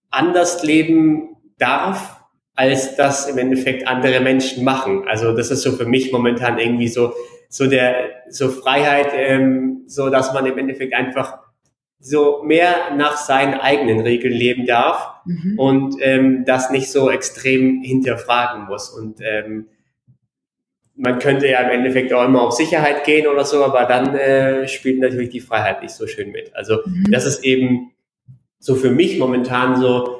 [0.09, 2.18] anders leben darf,
[2.59, 5.05] als das im Endeffekt andere Menschen machen.
[5.07, 7.13] Also das ist so für mich momentan irgendwie so
[7.47, 11.39] so der so Freiheit, ähm, so dass man im Endeffekt einfach
[12.01, 15.57] so mehr nach seinen eigenen Regeln leben darf mhm.
[15.57, 18.89] und ähm, das nicht so extrem hinterfragen muss.
[18.89, 19.67] Und ähm,
[20.97, 24.67] man könnte ja im Endeffekt auch immer auf Sicherheit gehen oder so, aber dann äh,
[24.67, 26.53] spielt natürlich die Freiheit nicht so schön mit.
[26.57, 27.09] Also mhm.
[27.09, 27.93] das ist eben
[28.59, 30.18] so für mich momentan so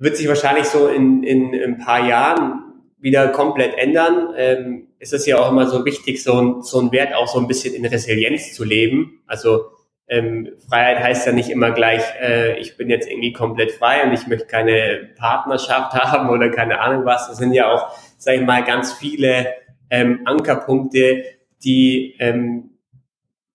[0.00, 2.64] wird sich wahrscheinlich so in, in, in ein paar Jahren
[2.98, 4.34] wieder komplett ändern.
[4.36, 7.38] Ähm, es ist ja auch immer so wichtig, so ein, so ein Wert auch so
[7.38, 9.22] ein bisschen in Resilienz zu leben.
[9.26, 9.66] Also
[10.08, 14.12] ähm, Freiheit heißt ja nicht immer gleich, äh, ich bin jetzt irgendwie komplett frei und
[14.12, 17.28] ich möchte keine Partnerschaft haben oder keine Ahnung was.
[17.28, 19.54] Das sind ja auch, sag ich mal, ganz viele
[19.90, 21.24] ähm, Ankerpunkte,
[21.62, 22.70] die ähm,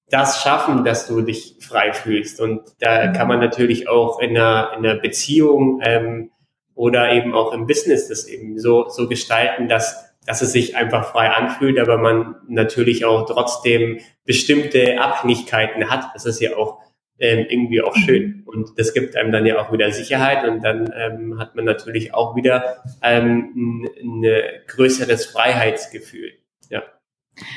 [0.10, 2.39] das schaffen, dass du dich frei fühlst.
[2.39, 6.31] Und da kann man natürlich auch in einer, in einer Beziehung ähm,
[6.75, 11.11] oder eben auch im Business das eben so, so gestalten, dass, dass es sich einfach
[11.11, 16.05] frei anfühlt, aber man natürlich auch trotzdem bestimmte Abhängigkeiten hat.
[16.13, 16.79] Das ist ja auch
[17.17, 18.43] ähm, irgendwie auch schön.
[18.45, 22.13] Und das gibt einem dann ja auch wieder Sicherheit und dann ähm, hat man natürlich
[22.13, 26.33] auch wieder ähm, ein, ein größeres Freiheitsgefühl.
[26.69, 26.83] Ja.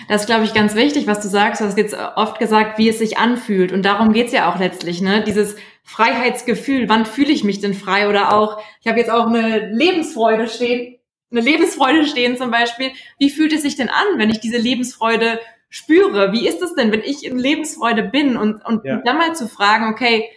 [0.08, 1.60] Das ist, glaube ich, ganz wichtig, was du sagst.
[1.60, 3.72] Du hast jetzt oft gesagt, wie es sich anfühlt.
[3.72, 5.22] Und darum geht's ja auch letztlich, ne?
[5.24, 5.56] Dieses
[5.88, 6.88] Freiheitsgefühl.
[6.88, 8.08] Wann fühle ich mich denn frei?
[8.08, 10.98] Oder auch, ich habe jetzt auch eine Lebensfreude stehen,
[11.30, 12.90] eine Lebensfreude stehen zum Beispiel.
[13.18, 16.32] Wie fühlt es sich denn an, wenn ich diese Lebensfreude spüre?
[16.32, 18.36] Wie ist es denn, wenn ich in Lebensfreude bin?
[18.36, 19.00] Und, und ja.
[19.02, 20.28] dann mal zu fragen, okay,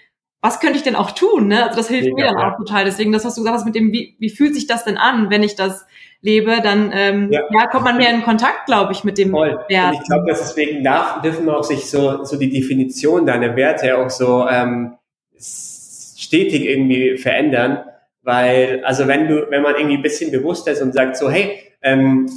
[0.41, 1.47] was könnte ich denn auch tun?
[1.47, 1.65] Ne?
[1.65, 2.53] Also das hilft ja, mir dann ja.
[2.53, 2.85] auch total.
[2.85, 5.29] Deswegen, das, was du gesagt hast mit dem, wie, wie fühlt sich das denn an,
[5.29, 5.85] wenn ich das
[6.21, 7.41] lebe, dann ähm, ja.
[7.51, 9.59] ja kommt man mehr in Kontakt, glaube ich, mit dem Voll.
[9.67, 9.95] Wert.
[9.95, 13.97] Und ich glaube, dass deswegen darf, dürfen auch sich so, so die Definition deiner Werte
[13.97, 14.95] auch so ähm,
[15.41, 17.83] stetig irgendwie verändern.
[18.23, 21.57] Weil, also wenn du, wenn man irgendwie ein bisschen bewusster ist und sagt so, hey,
[21.81, 22.29] ähm,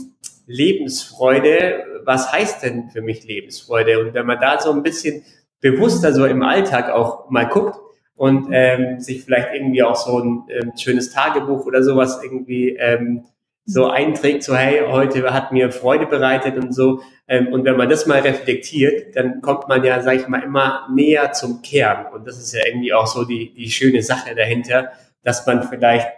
[0.46, 4.00] Lebensfreude, was heißt denn für mich Lebensfreude?
[4.00, 5.24] Und wenn man da so ein bisschen
[5.60, 7.78] bewusster so im Alltag auch mal guckt
[8.16, 13.24] und ähm, sich vielleicht irgendwie auch so ein ähm, schönes Tagebuch oder sowas irgendwie ähm,
[13.66, 17.00] so einträgt, so hey, heute hat mir Freude bereitet und so.
[17.26, 20.86] Ähm, und wenn man das mal reflektiert, dann kommt man ja, sag ich mal, immer
[20.94, 22.12] näher zum Kern.
[22.12, 26.08] Und das ist ja irgendwie auch so die, die schöne Sache dahinter, dass man vielleicht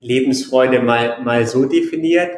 [0.00, 2.30] Lebensfreude mal, mal so definiert.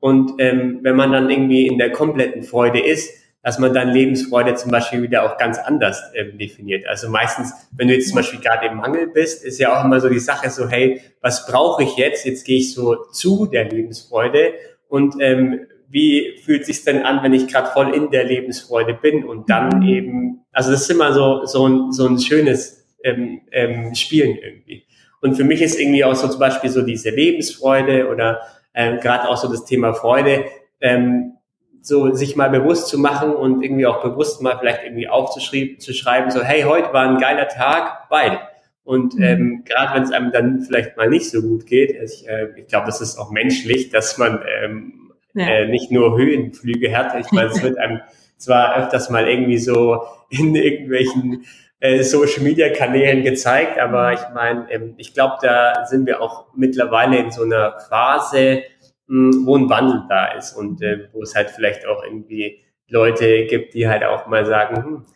[0.00, 4.54] Und ähm, wenn man dann irgendwie in der kompletten Freude ist, dass man dann Lebensfreude
[4.54, 6.86] zum Beispiel wieder auch ganz anders ähm, definiert.
[6.86, 10.00] Also meistens, wenn du jetzt zum Beispiel gerade im Mangel bist, ist ja auch immer
[10.00, 12.26] so die Sache so, hey, was brauche ich jetzt?
[12.26, 14.54] Jetzt gehe ich so zu der Lebensfreude
[14.88, 19.24] und ähm, wie fühlt sich denn an, wenn ich gerade voll in der Lebensfreude bin
[19.24, 19.86] und dann mhm.
[19.88, 24.84] eben, also das ist immer so so ein, so ein schönes ähm, ähm, Spielen irgendwie.
[25.22, 28.40] Und für mich ist irgendwie auch so zum Beispiel so diese Lebensfreude oder
[28.74, 30.44] ähm, gerade auch so das Thema Freude.
[30.80, 31.34] Ähm,
[31.82, 35.94] so sich mal bewusst zu machen und irgendwie auch bewusst mal vielleicht irgendwie aufzuschreiben, zu
[35.94, 38.38] schreiben, so hey, heute war ein geiler Tag, weil.
[38.84, 39.22] Und mhm.
[39.22, 42.66] ähm, gerade wenn es einem dann vielleicht mal nicht so gut geht, ich, äh, ich
[42.66, 45.46] glaube, das ist auch menschlich, dass man ähm, ja.
[45.46, 47.14] äh, nicht nur Höhenflüge hat.
[47.18, 48.00] Ich meine, es wird einem
[48.36, 51.44] zwar öfters mal irgendwie so in irgendwelchen
[51.80, 56.46] äh, Social Media Kanälen gezeigt, aber ich meine, ähm, ich glaube, da sind wir auch
[56.54, 58.62] mittlerweile in so einer Phase,
[59.10, 63.74] wo ein Wandel da ist und äh, wo es halt vielleicht auch irgendwie Leute gibt,
[63.74, 65.06] die halt auch mal sagen, hm,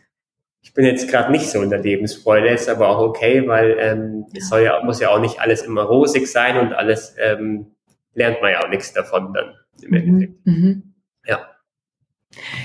[0.61, 4.25] ich bin jetzt gerade nicht so in der Lebensfreude, ist aber auch okay, weil ähm,
[4.35, 7.67] es soll ja, muss ja auch nicht alles immer rosig sein und alles ähm,
[8.13, 9.95] lernt man ja auch nichts davon dann im mhm.
[9.95, 10.45] Endeffekt.
[10.45, 10.93] Mhm.
[11.25, 11.49] Ja.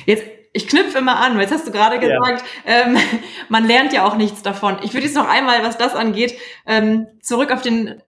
[0.06, 2.86] Jetzt ich knüpfe immer an, weil jetzt hast du gerade gesagt, ja.
[2.86, 2.96] ähm,
[3.48, 4.78] man lernt ja auch nichts davon.
[4.82, 6.34] Ich würde jetzt noch einmal, was das angeht,
[6.66, 8.02] ähm, zurück auf den,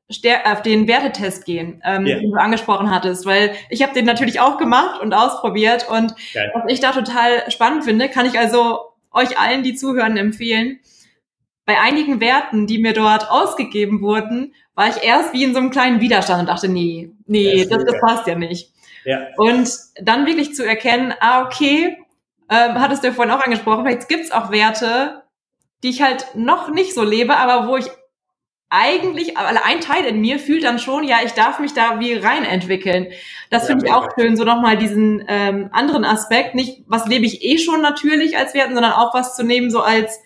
[0.45, 2.19] auf den Wertetest gehen, ähm, ja.
[2.19, 6.51] den du angesprochen hattest, weil ich habe den natürlich auch gemacht und ausprobiert und Geil.
[6.55, 8.81] was ich da total spannend finde, kann ich also
[9.13, 10.81] euch allen, die zuhören, empfehlen.
[11.65, 15.71] Bei einigen Werten, die mir dort ausgegeben wurden, war ich erst wie in so einem
[15.71, 18.73] kleinen Widerstand und dachte, nee, nee, das, das passt ja nicht.
[19.05, 19.29] Ja.
[19.37, 19.69] Und
[20.01, 21.99] dann wirklich zu erkennen, ah, okay,
[22.53, 25.23] ähm, hattest du ja vorhin auch angesprochen, vielleicht gibt's auch Werte,
[25.83, 27.87] die ich halt noch nicht so lebe, aber wo ich
[28.69, 32.15] eigentlich, aber ein Teil in mir fühlt dann schon, ja, ich darf mich da wie
[32.15, 33.09] rein entwickeln.
[33.51, 37.25] Das ja, finde ich auch schön, so nochmal diesen ähm, anderen Aspekt, nicht, was lebe
[37.25, 40.21] ich eh schon natürlich als Werten, sondern auch was zu nehmen, so als,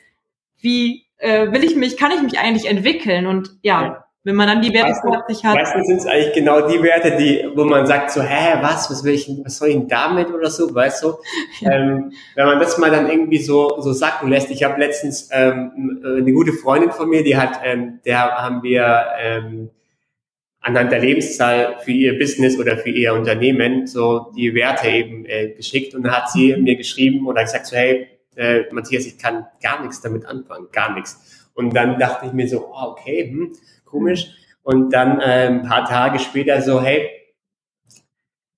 [0.59, 3.27] wie äh, will ich mich, kann ich mich eigentlich entwickeln?
[3.27, 4.06] Und ja, ja.
[4.27, 5.55] Wenn man dann die Werte plötzlich hat.
[5.55, 9.05] Meistens sind es eigentlich genau die Werte, die, wo man sagt so, hä, was, was
[9.05, 11.15] will ich, was soll ich denn damit oder so, weißt du?
[11.61, 11.71] Ja.
[11.71, 14.51] Ähm, wenn man das mal dann irgendwie so, so sacken lässt.
[14.51, 19.07] Ich habe letztens ähm, eine gute Freundin von mir, die hat, ähm, der haben wir
[19.21, 19.71] ähm,
[20.61, 25.51] anhand der Lebenszahl für ihr Business oder für ihr Unternehmen so die Werte eben äh,
[25.51, 26.65] geschickt und dann hat sie mhm.
[26.65, 30.93] mir geschrieben oder gesagt so, hey, äh, Matthias, ich kann gar nichts damit anfangen, gar
[30.95, 31.49] nichts.
[31.55, 33.53] Und dann dachte ich mir so, oh, okay, hm,
[33.97, 34.29] komisch.
[34.63, 37.09] Und dann äh, ein paar Tage später so, hey,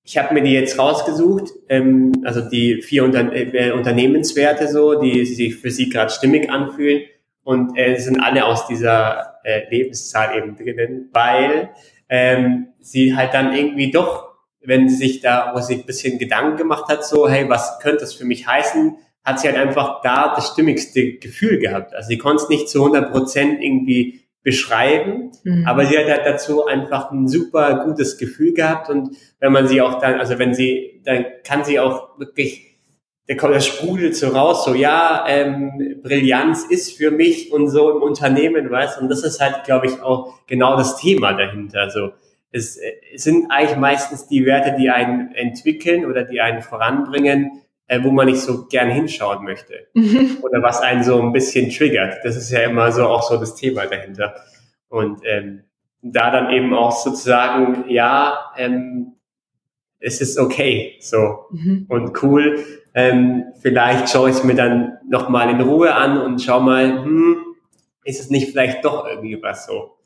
[0.03, 5.27] ich habe mir die jetzt rausgesucht, ähm, also die vier Unter äh, Unternehmenswerte so, die
[5.27, 7.03] sich für sie gerade stimmig anfühlen
[7.45, 11.71] und äh, sind alle aus dieser äh, Lebenszahl eben drinnen, weil
[12.09, 14.31] ähm, sie halt dann irgendwie doch,
[14.63, 18.01] wenn sie sich da, wo sie ein bisschen Gedanken gemacht hat, so, hey, was könnte
[18.01, 21.95] das für mich heißen, hat sie halt einfach da das stimmigste Gefühl gehabt.
[21.95, 25.67] Also sie konnte es nicht zu 100 Prozent irgendwie beschreiben, mhm.
[25.67, 29.81] aber sie hat halt dazu einfach ein super gutes Gefühl gehabt und wenn man sie
[29.83, 32.79] auch dann, also wenn sie, dann kann sie auch wirklich,
[33.29, 37.91] der kommt, das sprudelt so raus, so ja, ähm, Brillanz ist für mich und so
[37.91, 41.91] im Unternehmen, weißt und das ist halt, glaube ich, auch genau das Thema dahinter.
[41.91, 42.13] So,
[42.51, 42.79] es,
[43.13, 48.11] es sind eigentlich meistens die Werte, die einen entwickeln oder die einen voranbringen, äh, wo
[48.11, 49.89] man nicht so gern hinschauen möchte.
[49.95, 50.39] Mhm.
[50.43, 52.19] Oder was einen so ein bisschen triggert.
[52.23, 54.35] Das ist ja immer so auch so das Thema dahinter.
[54.89, 55.65] Und ähm,
[56.03, 59.15] da dann eben auch sozusagen, ja, ähm,
[60.01, 61.87] es ist okay, so mhm.
[61.89, 62.65] und cool.
[62.95, 67.37] Ähm, vielleicht schaue ich es mir dann nochmal in Ruhe an und schau mal, hm,
[68.05, 69.99] ist es nicht vielleicht doch irgendwie was so.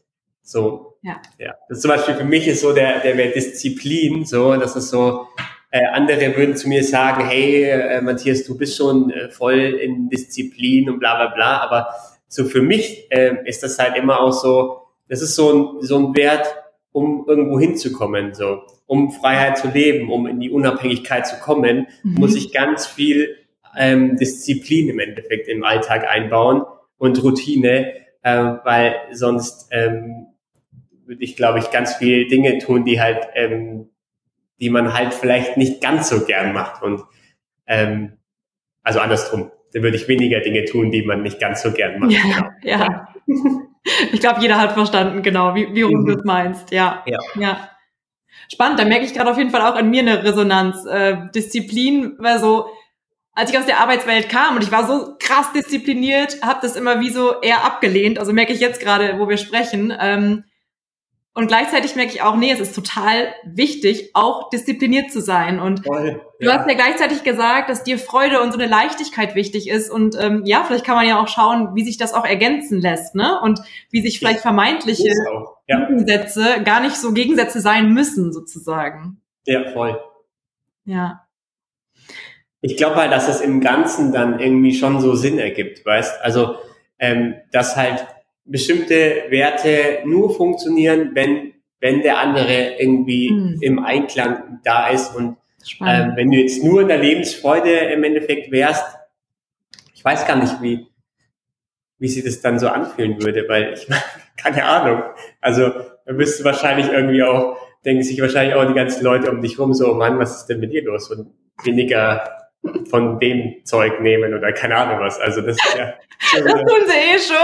[0.42, 1.21] So, ja.
[1.38, 1.55] ja.
[1.68, 5.29] Das zum Beispiel für mich ist so der, der Disziplin, so, das ist so,
[5.72, 10.11] äh, andere würden zu mir sagen, hey, äh, Matthias, du bist schon äh, voll in
[10.11, 11.61] Disziplin und bla bla bla.
[11.62, 11.88] Aber
[12.28, 15.96] so für mich äh, ist das halt immer auch so, das ist so ein, so
[15.98, 16.46] ein Wert,
[16.92, 22.14] um irgendwo hinzukommen, so, um Freiheit zu leben, um in die Unabhängigkeit zu kommen, mhm.
[22.14, 23.35] muss ich ganz viel
[23.74, 26.64] ähm, Disziplin im Endeffekt im Alltag einbauen
[26.98, 30.26] und Routine, äh, weil sonst ähm,
[31.06, 33.88] würde ich, glaube ich, ganz viele Dinge tun, die halt ähm,
[34.62, 36.83] die man halt vielleicht nicht ganz so gern macht.
[36.83, 37.03] Und
[37.66, 38.16] ähm,
[38.85, 42.12] also andersrum, da würde ich weniger Dinge tun, die man nicht ganz so gern macht.
[42.12, 43.09] Ja, ja.
[44.12, 46.07] Ich glaube, jeder hat verstanden, genau, wie, wie mhm.
[46.07, 46.70] du es meinst.
[46.70, 47.03] Ja.
[47.07, 47.18] ja.
[47.35, 47.70] ja.
[48.53, 50.87] Spannend, da merke ich gerade auf jeden Fall auch in mir eine Resonanz.
[50.87, 52.66] Äh, Disziplin war so,
[53.33, 57.01] als ich aus der Arbeitswelt kam und ich war so krass diszipliniert, habe das immer
[57.01, 58.20] wie so eher abgelehnt.
[58.20, 59.92] Also merke ich jetzt gerade, wo wir sprechen.
[59.98, 60.44] Ähm,
[61.35, 65.61] und gleichzeitig merke ich auch, nee, es ist total wichtig, auch diszipliniert zu sein.
[65.61, 66.47] Und Voll, ja.
[66.47, 69.90] du hast ja gleichzeitig gesagt, dass dir Freude und so eine Leichtigkeit wichtig ist.
[69.90, 73.14] Und ähm, ja, vielleicht kann man ja auch schauen, wie sich das auch ergänzen lässt,
[73.14, 73.40] ne?
[73.40, 75.09] Und wie sich vielleicht vermeintliche
[75.68, 75.87] ja.
[75.87, 79.23] Gegensätze gar nicht so Gegensätze sein müssen, sozusagen.
[79.47, 79.99] Ja, voll.
[80.85, 81.27] Ja.
[82.61, 86.21] Ich glaube halt, dass es im Ganzen dann irgendwie schon so Sinn ergibt, weißt?
[86.21, 86.57] Also,
[86.99, 88.07] ähm, dass halt
[88.44, 93.59] bestimmte Werte nur funktionieren, wenn, wenn der andere irgendwie mhm.
[93.61, 95.14] im Einklang da ist.
[95.14, 95.37] Und
[95.81, 98.85] ähm, wenn du jetzt nur in der Lebensfreude im Endeffekt wärst,
[99.94, 100.87] ich weiß gar nicht, wie,
[101.98, 103.87] wie sich das dann so anfühlen würde, weil ich
[104.37, 105.02] keine Ahnung.
[105.40, 105.70] Also
[106.05, 109.59] da bist du wahrscheinlich irgendwie auch, denken sich wahrscheinlich auch die ganzen Leute um dich
[109.59, 111.11] rum so, oh Mann, was ist denn mit dir los?
[111.11, 111.33] Und
[111.64, 112.41] weniger
[112.88, 115.18] von dem Zeug nehmen oder keine Ahnung was.
[115.18, 115.94] Also das ist ja.
[116.33, 117.37] das tun sie eh schon.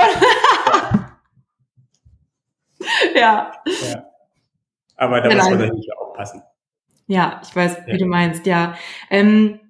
[3.15, 3.53] ja.
[3.65, 4.05] ja.
[4.97, 6.43] Aber da muss man natürlich aufpassen.
[7.07, 7.97] Ja, ich weiß, wie ja.
[7.97, 8.77] du meinst, ja.
[9.11, 9.61] Ähm,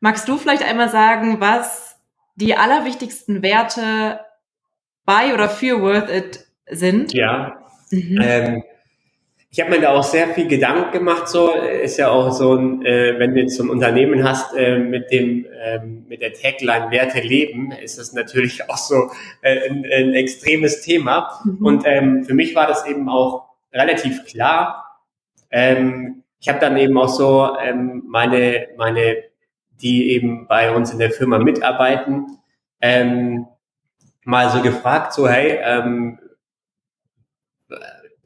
[0.00, 1.98] magst du vielleicht einmal sagen, was
[2.36, 4.20] die allerwichtigsten Werte
[5.04, 7.12] bei oder für Worth It sind?
[7.12, 7.60] Ja.
[7.90, 8.18] Mhm.
[8.22, 8.62] Ähm,
[9.52, 11.28] ich habe mir da auch sehr viel Gedanken gemacht.
[11.28, 14.78] So ist ja auch so ein, äh, wenn du jetzt so ein Unternehmen hast äh,
[14.78, 19.10] mit dem ähm, mit der Tagline Werte leben, ist das natürlich auch so
[19.42, 21.40] äh, ein, ein extremes Thema.
[21.44, 21.66] Mhm.
[21.66, 25.00] Und ähm, für mich war das eben auch relativ klar.
[25.50, 29.16] Ähm, ich habe dann eben auch so ähm, meine meine
[29.82, 32.38] die eben bei uns in der Firma mitarbeiten,
[32.82, 33.46] ähm,
[34.24, 36.18] mal so gefragt, so hey, ähm,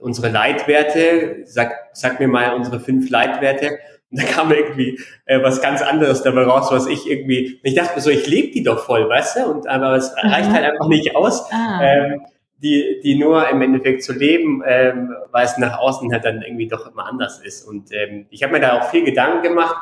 [0.05, 3.79] unsere Leitwerte, sag, sag mir mal unsere fünf Leitwerte.
[4.11, 7.97] Und da kam irgendwie äh, was ganz anderes dabei raus, was ich irgendwie, ich dachte
[7.97, 9.47] mir so, ich lebe die doch voll, weißt du?
[9.47, 11.81] Und aber es reicht halt einfach nicht aus, ah.
[11.83, 12.21] ähm,
[12.59, 16.69] die, die nur im Endeffekt zu leben, ähm, weil es nach außen halt dann irgendwie
[16.69, 17.67] doch immer anders ist.
[17.67, 19.77] Und ähm, ich habe mir da auch viel Gedanken gemacht.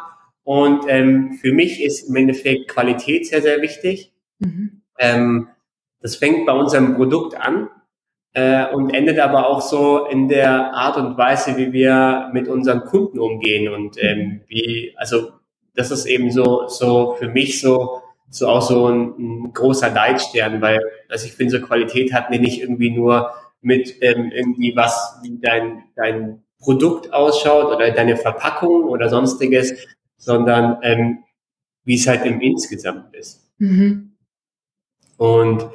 [0.44, 4.12] Und ähm, für mich ist im Endeffekt Qualität sehr, sehr wichtig.
[4.38, 4.82] Mhm.
[4.98, 5.48] Ähm,
[6.00, 7.68] das fängt bei unserem Produkt an
[8.34, 12.84] äh, und endet aber auch so in der Art und Weise, wie wir mit unseren
[12.84, 15.32] Kunden umgehen und ähm, wie, also
[15.74, 20.60] das ist eben so, so für mich so, so auch so ein, ein großer Leitstern,
[20.62, 25.38] weil, also ich finde, so Qualität hat nicht irgendwie nur mit ähm, irgendwie was, wie
[25.38, 29.74] dein, dein Produkt ausschaut oder deine Verpackung oder sonstiges,
[30.16, 31.24] sondern ähm,
[31.84, 33.50] wie es halt im Insgesamt ist.
[33.58, 34.12] Mhm.
[35.16, 35.68] Und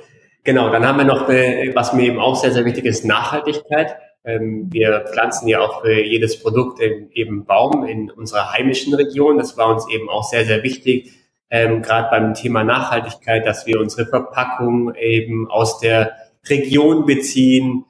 [0.47, 3.97] Genau, dann haben wir noch, eine, was mir eben auch sehr, sehr wichtig ist, Nachhaltigkeit.
[4.23, 9.37] Ähm, wir pflanzen ja auch für jedes Produkt eben Baum in unserer heimischen Region.
[9.37, 11.11] Das war uns eben auch sehr, sehr wichtig,
[11.49, 16.13] ähm, gerade beim Thema Nachhaltigkeit, dass wir unsere Verpackung eben aus der
[16.47, 17.83] Region beziehen.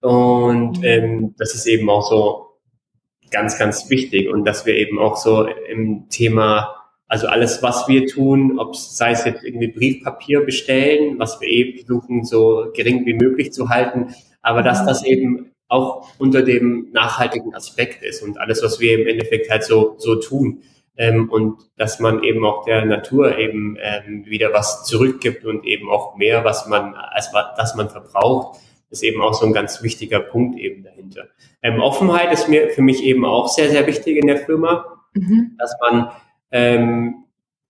[0.00, 2.46] Und ähm, das ist eben auch so
[3.30, 4.30] ganz, ganz wichtig.
[4.30, 6.81] Und dass wir eben auch so im Thema
[7.12, 11.48] also alles, was wir tun, ob es sei es jetzt irgendwie Briefpapier bestellen, was wir
[11.48, 16.88] eben versuchen, so gering wie möglich zu halten, aber dass das eben auch unter dem
[16.92, 20.62] nachhaltigen Aspekt ist und alles, was wir im Endeffekt halt so, so tun.
[20.96, 25.90] Ähm, und dass man eben auch der Natur eben ähm, wieder was zurückgibt und eben
[25.90, 30.20] auch mehr, was man, als was man verbraucht, ist eben auch so ein ganz wichtiger
[30.20, 31.24] Punkt eben dahinter.
[31.62, 35.56] Ähm, Offenheit ist mir für mich eben auch sehr, sehr wichtig in der Firma, mhm.
[35.58, 36.10] dass man
[36.52, 37.24] ähm,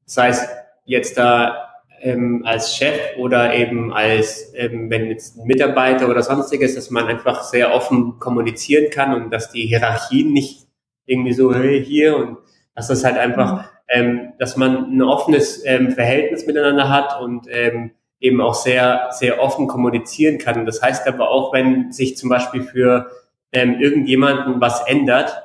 [0.04, 0.46] sei es
[0.84, 1.62] jetzt da
[2.02, 7.06] ähm, als Chef oder eben als, ähm, wenn jetzt ein Mitarbeiter oder sonstiges, dass man
[7.06, 10.66] einfach sehr offen kommunizieren kann und dass die Hierarchien nicht
[11.06, 12.38] irgendwie so, hey, hier und
[12.74, 13.68] dass das halt einfach, mhm.
[13.88, 19.40] ähm, dass man ein offenes ähm, Verhältnis miteinander hat und ähm, eben auch sehr, sehr
[19.40, 20.66] offen kommunizieren kann.
[20.66, 23.10] Das heißt aber auch, wenn sich zum Beispiel für
[23.52, 25.42] ähm, irgendjemanden was ändert,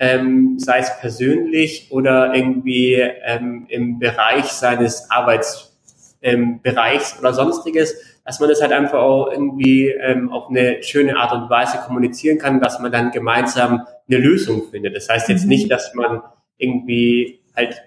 [0.00, 8.40] ähm, sei es persönlich oder irgendwie ähm, im Bereich seines Arbeitsbereichs ähm, oder sonstiges, dass
[8.40, 12.60] man das halt einfach auch irgendwie ähm, auf eine schöne Art und Weise kommunizieren kann,
[12.60, 14.96] dass man dann gemeinsam eine Lösung findet.
[14.96, 15.50] Das heißt jetzt mhm.
[15.50, 16.22] nicht, dass man
[16.56, 17.82] irgendwie halt,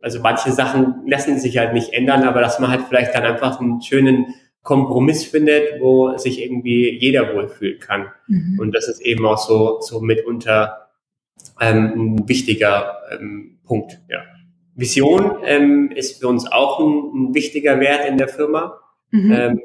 [0.00, 3.60] also manche Sachen lassen sich halt nicht ändern, aber dass man halt vielleicht dann einfach
[3.60, 8.06] einen schönen Kompromiss findet, wo sich irgendwie jeder wohlfühlen kann.
[8.26, 8.58] Mhm.
[8.58, 10.81] Und das ist eben auch so, so mitunter
[11.60, 14.00] ähm, ein wichtiger ähm, Punkt.
[14.08, 14.22] Ja.
[14.74, 18.80] Vision ähm, ist für uns auch ein, ein wichtiger Wert in der Firma.
[19.10, 19.32] Mhm.
[19.32, 19.60] Ähm,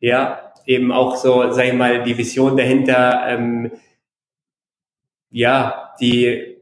[0.00, 3.72] ja, eben auch so, sag ich mal, die Vision dahinter, ähm,
[5.30, 6.58] ja, die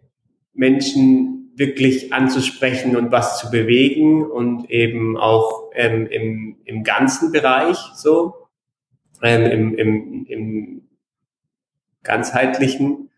[0.55, 7.79] Menschen wirklich anzusprechen und was zu bewegen und eben auch ähm, im, im ganzen Bereich
[7.95, 8.49] so,
[9.21, 10.89] im, im, im
[12.03, 13.11] ganzheitlichen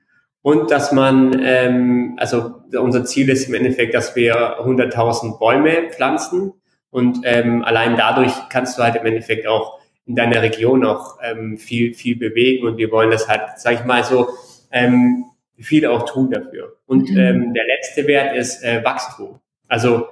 [0.45, 6.53] und dass man, ähm, also unser Ziel ist im Endeffekt, dass wir 100.000 Bäume pflanzen
[6.91, 11.57] und ähm, allein dadurch kannst du halt im Endeffekt auch in deiner Region auch ähm,
[11.57, 14.29] viel, viel bewegen und wir wollen das halt, sag ich mal so,
[14.71, 15.25] ähm,
[15.59, 16.77] viel auch tun dafür.
[16.85, 17.17] Und mhm.
[17.17, 19.41] ähm, der letzte Wert ist äh, Wachstum.
[19.67, 20.09] Also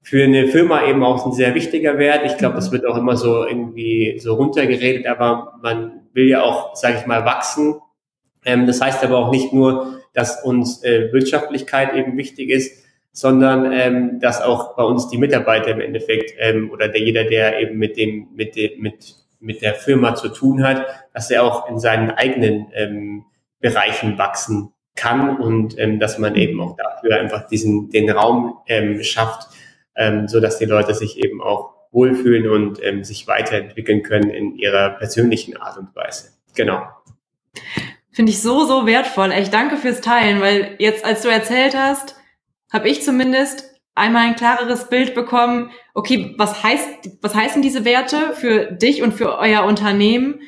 [0.00, 2.24] für eine Firma eben auch ein sehr wichtiger Wert.
[2.24, 6.74] Ich glaube, das wird auch immer so irgendwie so runtergeredet, aber man will ja auch,
[6.76, 7.78] sage ich mal, wachsen
[8.44, 13.72] ähm, das heißt aber auch nicht nur, dass uns äh, Wirtschaftlichkeit eben wichtig ist, sondern
[13.72, 17.78] ähm, dass auch bei uns die Mitarbeiter im Endeffekt ähm, oder der jeder, der eben
[17.78, 21.78] mit dem mit dem mit mit der Firma zu tun hat, dass er auch in
[21.78, 23.24] seinen eigenen ähm,
[23.60, 29.02] Bereichen wachsen kann und ähm, dass man eben auch dafür einfach diesen den Raum ähm,
[29.02, 29.48] schafft,
[29.96, 34.56] ähm, so dass die Leute sich eben auch wohlfühlen und ähm, sich weiterentwickeln können in
[34.56, 36.32] ihrer persönlichen Art und Weise.
[36.54, 36.82] Genau.
[38.18, 39.30] Finde ich so, so wertvoll.
[39.30, 42.16] Echt danke fürs Teilen, weil jetzt, als du erzählt hast,
[42.72, 46.88] habe ich zumindest einmal ein klareres Bild bekommen, okay, was heißt,
[47.22, 50.40] was heißen diese Werte für dich und für euer Unternehmen?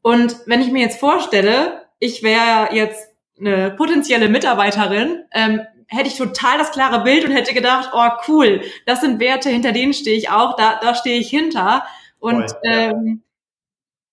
[0.00, 6.16] Und wenn ich mir jetzt vorstelle, ich wäre jetzt eine potenzielle Mitarbeiterin, ähm, hätte ich
[6.16, 10.16] total das klare Bild und hätte gedacht, oh cool, das sind Werte, hinter denen stehe
[10.16, 11.84] ich auch, da, da stehe ich hinter.
[12.18, 12.90] Und Voll, ja.
[12.92, 13.22] ähm,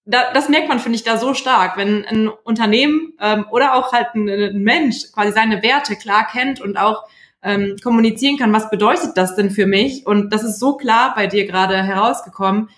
[0.08, 3.92] da, das merkt man, finde ich, da so stark, wenn ein Unternehmen ähm, oder auch
[3.92, 7.04] halt ein, ein, Mensch quasi seine Werte klar kennt und auch
[7.44, 10.08] ähm, kommunizieren kann, was bedeutet das denn für mich?
[10.08, 12.70] Und das ist so klar bei dir gerade herausgekommen,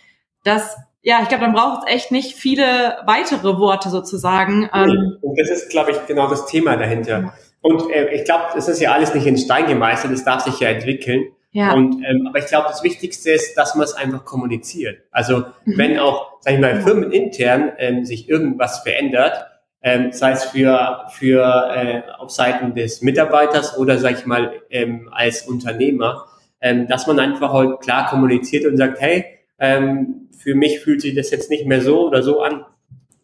[0.43, 4.69] dass ja, ich glaube, dann braucht es echt nicht viele weitere Worte sozusagen.
[4.73, 5.17] Ähm.
[5.21, 7.33] Und das ist, glaube ich, genau das Thema dahinter.
[7.61, 10.59] Und äh, ich glaube, das ist ja alles nicht in Stein gemeißelt, das darf sich
[10.59, 11.27] ja entwickeln.
[11.51, 11.73] Ja.
[11.73, 15.01] Und, ähm, aber ich glaube, das Wichtigste ist, dass man es einfach kommuniziert.
[15.11, 15.77] Also mhm.
[15.77, 19.45] wenn auch, sag ich mal, firmenintern ähm, sich irgendwas verändert,
[19.81, 25.09] ähm, sei es für, für äh, auf Seiten des Mitarbeiters oder, sag ich mal, ähm,
[25.11, 26.25] als Unternehmer,
[26.61, 29.25] ähm, dass man einfach halt klar kommuniziert und sagt, hey,
[29.57, 32.65] ähm, für mich fühlt sich das jetzt nicht mehr so oder so an.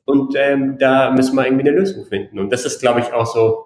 [0.06, 2.40] Und ähm, da müssen wir irgendwie eine Lösung finden.
[2.40, 3.65] Und das ist, glaube ich, auch so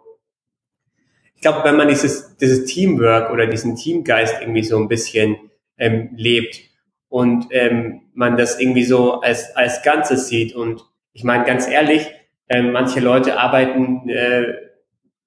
[1.39, 5.37] ich glaube, wenn man dieses, dieses Teamwork oder diesen Teamgeist irgendwie so ein bisschen
[5.77, 6.59] ähm, lebt
[7.07, 10.83] und ähm, man das irgendwie so als, als Ganzes sieht und
[11.13, 12.07] ich meine ganz ehrlich,
[12.49, 14.53] ähm, manche Leute arbeiten äh,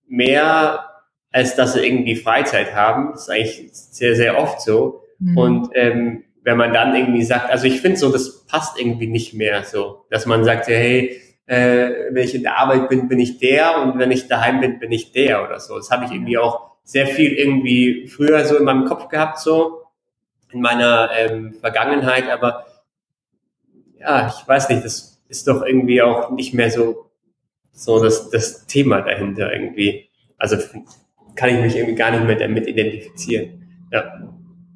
[0.07, 0.85] mehr,
[1.31, 3.13] als dass sie irgendwie Freizeit haben.
[3.13, 5.05] Das ist eigentlich sehr, sehr oft so.
[5.19, 5.39] Mhm.
[5.39, 9.33] Und ähm, wenn man dann irgendwie sagt, also ich finde so, das passt irgendwie nicht
[9.33, 13.39] mehr so, dass man sagt, hey, äh, wenn ich in der Arbeit bin, bin ich
[13.39, 15.77] der und wenn ich daheim bin, bin ich der oder so.
[15.77, 19.83] Das habe ich irgendwie auch sehr viel irgendwie früher so in meinem Kopf gehabt, so
[20.51, 22.67] in meiner ähm, Vergangenheit, aber
[23.99, 27.11] ja, ich weiß nicht, das ist doch irgendwie auch nicht mehr so,
[27.73, 30.11] so das, das Thema dahinter irgendwie.
[30.37, 30.57] Also
[31.37, 33.89] kann ich mich irgendwie gar nicht mehr damit identifizieren.
[33.91, 34.29] Ja.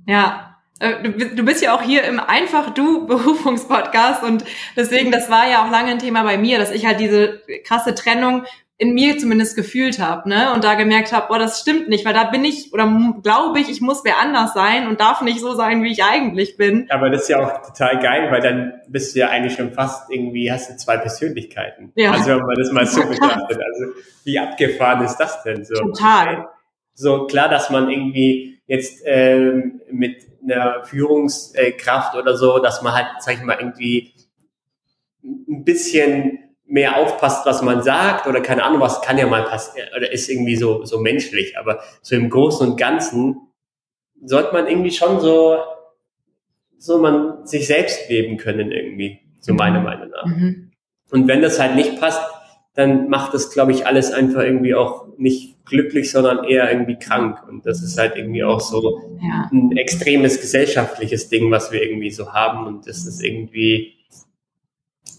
[0.07, 4.45] Ja, du bist ja auch hier im Einfach Du Berufungspodcast und
[4.77, 7.95] deswegen, das war ja auch lange ein Thema bei mir, dass ich halt diese krasse
[7.95, 8.45] Trennung
[8.79, 10.53] in mir zumindest gefühlt habe, ne?
[10.53, 13.71] Und da gemerkt habe, boah, das stimmt nicht, weil da bin ich oder glaube ich,
[13.71, 16.87] ich muss wer anders sein und darf nicht so sein, wie ich eigentlich bin.
[16.91, 20.11] Aber das ist ja auch total geil, weil dann bist du ja eigentlich schon fast
[20.11, 21.93] irgendwie hast du zwei Persönlichkeiten.
[21.95, 22.11] Ja.
[22.11, 23.93] Also wenn man das mal so betrachtet, also
[24.25, 25.75] wie abgefahren ist das denn so?
[25.75, 26.49] Total.
[26.93, 33.07] So klar, dass man irgendwie jetzt ähm, mit einer Führungskraft oder so, dass man halt,
[33.21, 34.15] sag ich mal, irgendwie
[35.23, 39.89] ein bisschen mehr aufpasst, was man sagt oder keine Ahnung, was kann ja mal passieren
[39.97, 41.59] oder ist irgendwie so, so menschlich.
[41.59, 43.41] Aber so im Großen und Ganzen
[44.23, 45.59] sollte man irgendwie schon so,
[46.79, 49.59] so man sich selbst leben können irgendwie, so mhm.
[49.59, 50.27] meiner Meinung nach.
[50.27, 50.73] Mhm.
[51.11, 52.23] Und wenn das halt nicht passt,
[52.75, 57.39] dann macht das, glaube ich, alles einfach irgendwie auch nicht glücklich, sondern eher irgendwie krank.
[57.49, 59.51] Und das ist halt irgendwie auch so ja.
[59.53, 62.67] ein extremes gesellschaftliches Ding, was wir irgendwie so haben.
[62.67, 63.95] Und das ist irgendwie,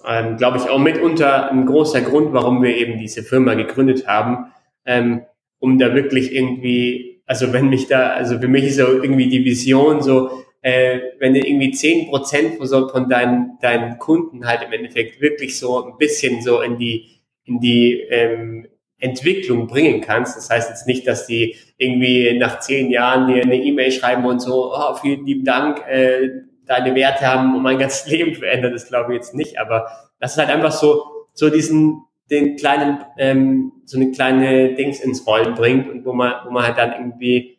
[0.08, 4.52] ähm, glaube ich, auch mitunter ein großer Grund, warum wir eben diese Firma gegründet haben,
[4.86, 5.22] ähm,
[5.60, 9.46] um da wirklich irgendwie, also wenn mich da, also für mich ist so irgendwie die
[9.46, 14.64] Vision so, äh, wenn du irgendwie zehn Prozent von, so, von deinen, deinen Kunden halt
[14.64, 17.18] im Endeffekt wirklich so ein bisschen so in die
[17.48, 18.68] in die ähm,
[19.00, 20.36] Entwicklung bringen kannst.
[20.38, 24.40] Das heißt jetzt nicht, dass die irgendwie nach zehn Jahren dir eine E-Mail schreiben und
[24.40, 26.30] so, oh, vielen lieben Dank, äh,
[26.66, 29.60] deine Werte haben und mein ganzes Leben verändert, das glaube ich jetzt nicht.
[29.60, 29.88] Aber
[30.20, 35.26] das ist halt einfach so, so diesen, den kleinen, ähm, so eine kleine Dings ins
[35.26, 37.58] Rollen bringt und wo man, wo man halt dann irgendwie,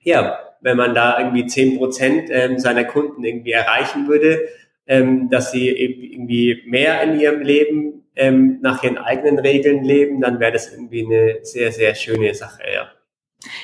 [0.00, 4.48] ja, wenn man da irgendwie zehn Prozent ähm, seiner Kunden irgendwie erreichen würde,
[4.86, 10.40] ähm, dass sie irgendwie mehr in ihrem Leben ähm, nach ihren eigenen Regeln leben, dann
[10.40, 12.88] wäre das irgendwie eine sehr, sehr schöne Sache, ja.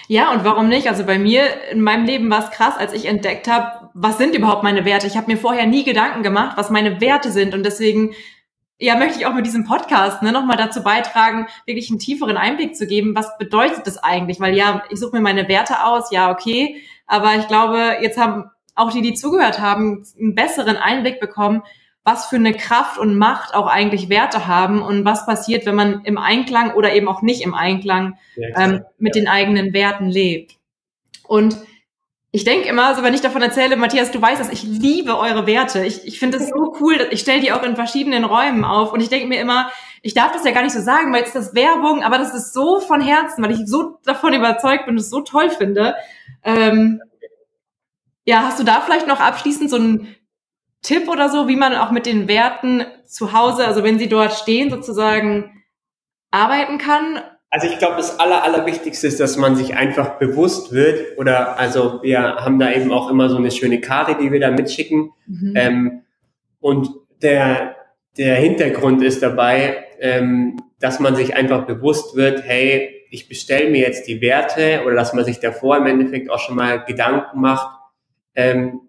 [0.06, 0.88] Ja, und warum nicht?
[0.88, 4.34] Also bei mir in meinem Leben war es krass, als ich entdeckt habe, was sind
[4.34, 5.06] überhaupt meine Werte?
[5.06, 7.54] Ich habe mir vorher nie Gedanken gemacht, was meine Werte sind.
[7.54, 8.14] Und deswegen
[8.82, 12.74] ja, möchte ich auch mit diesem Podcast ne, nochmal dazu beitragen, wirklich einen tieferen Einblick
[12.74, 14.40] zu geben, was bedeutet das eigentlich?
[14.40, 18.50] Weil ja, ich suche mir meine Werte aus, ja, okay, aber ich glaube, jetzt haben
[18.74, 21.62] auch die, die zugehört haben, einen besseren Einblick bekommen,
[22.04, 26.04] was für eine Kraft und Macht auch eigentlich Werte haben und was passiert, wenn man
[26.04, 28.18] im Einklang oder eben auch nicht im Einklang
[28.56, 30.56] ähm, mit den eigenen Werten lebt.
[31.28, 31.56] Und
[32.34, 35.46] ich denke immer, also wenn ich davon erzähle, Matthias, du weißt es, ich liebe eure
[35.46, 35.84] Werte.
[35.84, 37.08] Ich, ich finde es so cool.
[37.10, 39.70] Ich stelle die auch in verschiedenen Räumen auf und ich denke mir immer,
[40.00, 42.34] ich darf das ja gar nicht so sagen, weil jetzt ist das Werbung, aber das
[42.34, 45.94] ist so von Herzen, weil ich so davon überzeugt bin und es so toll finde.
[46.42, 47.00] Ähm,
[48.24, 50.16] ja, hast du da vielleicht noch abschließend so einen
[50.82, 54.32] Tipp oder so, wie man auch mit den Werten zu Hause, also wenn sie dort
[54.32, 55.62] stehen, sozusagen
[56.30, 57.20] arbeiten kann?
[57.50, 62.02] Also ich glaube, das Aller, Allerwichtigste ist, dass man sich einfach bewusst wird oder also
[62.02, 65.12] wir haben da eben auch immer so eine schöne Karte, die wir da mitschicken.
[65.26, 65.52] Mhm.
[65.54, 66.02] Ähm,
[66.60, 66.88] und
[67.20, 67.76] der,
[68.16, 73.80] der Hintergrund ist dabei, ähm, dass man sich einfach bewusst wird, hey, ich bestelle mir
[73.80, 77.81] jetzt die Werte oder dass man sich davor im Endeffekt auch schon mal Gedanken macht,
[78.34, 78.80] ähm,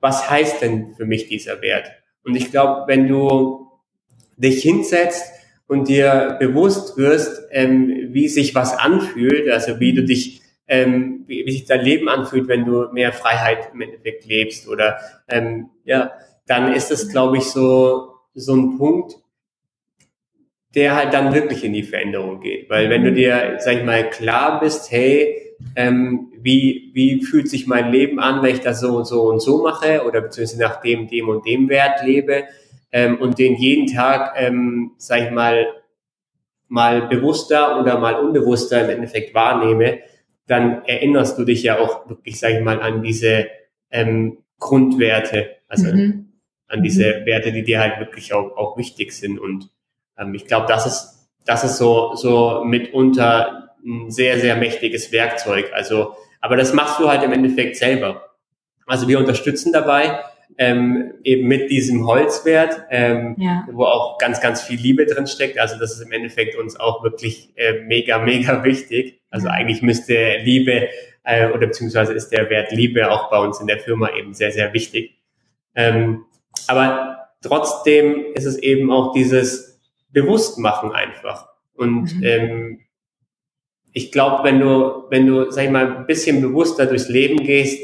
[0.00, 1.90] was heißt denn für mich dieser Wert?
[2.24, 3.68] Und ich glaube, wenn du
[4.36, 5.24] dich hinsetzt
[5.66, 11.46] und dir bewusst wirst, ähm, wie sich was anfühlt, also wie du dich, ähm, wie,
[11.46, 14.98] wie sich dein Leben anfühlt, wenn du mehr Freiheit im Endeffekt lebst oder
[15.28, 16.12] ähm, ja,
[16.46, 19.16] dann ist das, glaube ich, so so ein Punkt,
[20.74, 22.70] der halt dann wirklich in die Veränderung geht.
[22.70, 27.66] Weil wenn du dir, sag ich mal, klar bist, hey, ähm, wie, wie fühlt sich
[27.66, 30.80] mein Leben an, wenn ich das so und so und so mache oder beziehungsweise nach
[30.80, 32.44] dem, dem und dem Wert lebe
[32.90, 35.66] ähm, und den jeden Tag, ähm, sag ich mal,
[36.68, 40.00] mal bewusster oder mal unbewusster im Endeffekt wahrnehme,
[40.46, 43.46] dann erinnerst du dich ja auch wirklich, sag ich mal, an diese
[43.90, 46.32] ähm, Grundwerte, also mhm.
[46.68, 47.26] an diese mhm.
[47.26, 49.38] Werte, die dir halt wirklich auch, auch wichtig sind.
[49.38, 49.70] Und
[50.18, 55.72] ähm, ich glaube, das ist, das ist so, so mitunter ein sehr, sehr mächtiges Werkzeug.
[55.72, 58.28] Also, aber das machst du halt im Endeffekt selber.
[58.86, 60.20] Also wir unterstützen dabei,
[60.58, 63.66] ähm, eben mit diesem Holzwert, ähm, ja.
[63.72, 65.58] wo auch ganz, ganz viel Liebe drin steckt.
[65.58, 69.22] Also das ist im Endeffekt uns auch wirklich äh, mega, mega wichtig.
[69.30, 70.88] Also eigentlich müsste Liebe
[71.24, 74.52] äh, oder beziehungsweise ist der Wert Liebe auch bei uns in der Firma eben sehr,
[74.52, 75.16] sehr wichtig.
[75.74, 76.26] Ähm,
[76.66, 79.80] aber trotzdem ist es eben auch dieses
[80.10, 81.48] Bewusstmachen einfach.
[81.74, 82.22] Und mhm.
[82.22, 82.80] ähm,
[83.92, 87.78] ich glaube, wenn du, wenn du, sag ich mal, ein bisschen bewusster durchs Leben gehst,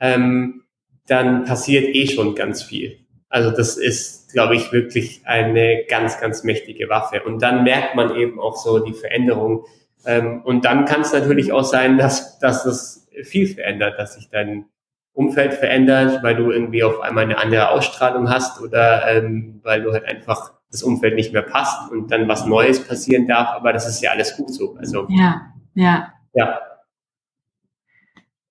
[0.00, 0.64] ähm,
[1.06, 2.98] dann passiert eh schon ganz viel.
[3.28, 7.22] Also das ist, glaube ich, wirklich eine ganz, ganz mächtige Waffe.
[7.22, 9.64] Und dann merkt man eben auch so die Veränderung.
[10.04, 14.28] Ähm, und dann kann es natürlich auch sein, dass, dass das viel verändert, dass sich
[14.28, 14.66] dein
[15.14, 19.92] Umfeld verändert, weil du irgendwie auf einmal eine andere Ausstrahlung hast oder ähm, weil du
[19.92, 23.50] halt einfach das Umfeld nicht mehr passt und dann was Neues passieren darf.
[23.50, 24.74] Aber das ist ja alles gut so.
[24.76, 26.60] Also ja, ja, ja.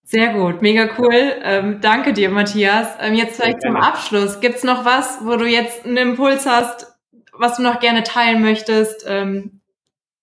[0.03, 1.13] Sehr gut, mega cool.
[1.41, 2.87] Ähm, danke dir, Matthias.
[2.99, 4.41] Ähm, jetzt vielleicht zum Abschluss.
[4.41, 6.93] Gibt's noch was, wo du jetzt einen Impuls hast,
[7.31, 9.61] was du noch gerne teilen möchtest ähm,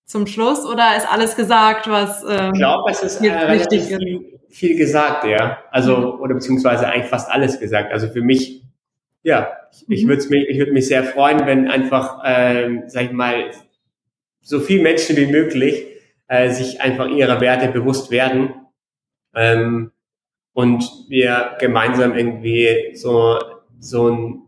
[0.05, 0.66] zum Schluss?
[0.66, 5.24] Oder ist alles gesagt, was ähm, Ich glaube, es ist äh, relativ viel, viel, gesagt,
[5.24, 5.59] ja.
[5.70, 6.20] Also, mhm.
[6.20, 7.90] oder beziehungsweise eigentlich fast alles gesagt.
[7.90, 8.62] Also für mich,
[9.29, 9.59] ja,
[9.89, 10.09] ich, mhm.
[10.09, 13.51] würde mich, ich würde mich sehr freuen, wenn einfach, ähm, sag ich mal,
[14.41, 15.85] so viele Menschen wie möglich
[16.29, 18.55] äh, sich einfach ihrer Werte bewusst werden
[19.35, 19.93] ähm,
[20.55, 23.39] und wir gemeinsam irgendwie so,
[23.79, 24.43] so ein,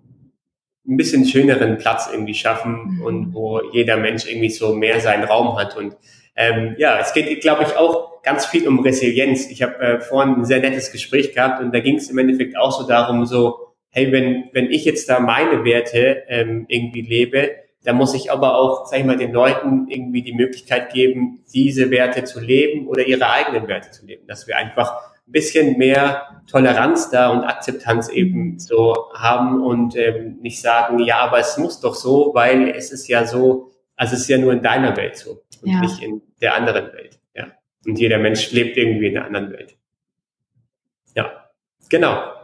[0.89, 3.03] ein bisschen schöneren Platz irgendwie schaffen mhm.
[3.03, 5.77] und wo jeder Mensch irgendwie so mehr seinen Raum hat.
[5.77, 5.95] Und
[6.37, 9.51] ähm, ja, es geht, glaube ich, auch ganz viel um Resilienz.
[9.51, 12.57] Ich habe äh, vorhin ein sehr nettes Gespräch gehabt und da ging es im Endeffekt
[12.57, 17.51] auch so darum, so, hey, wenn, wenn ich jetzt da meine Werte ähm, irgendwie lebe,
[17.83, 21.91] da muss ich aber auch, sag ich mal, den Leuten irgendwie die Möglichkeit geben, diese
[21.91, 24.27] Werte zu leben oder ihre eigenen Werte zu leben.
[24.27, 24.93] Dass wir einfach
[25.27, 31.21] ein bisschen mehr Toleranz da und Akzeptanz eben so haben und ähm, nicht sagen, ja,
[31.21, 34.53] aber es muss doch so, weil es ist ja so, also es ist ja nur
[34.53, 35.81] in deiner Welt so und ja.
[35.81, 37.19] nicht in der anderen Welt.
[37.35, 37.47] Ja.
[37.87, 39.77] Und jeder Mensch lebt irgendwie in der anderen Welt.
[41.15, 41.51] Ja,
[41.89, 42.40] genau.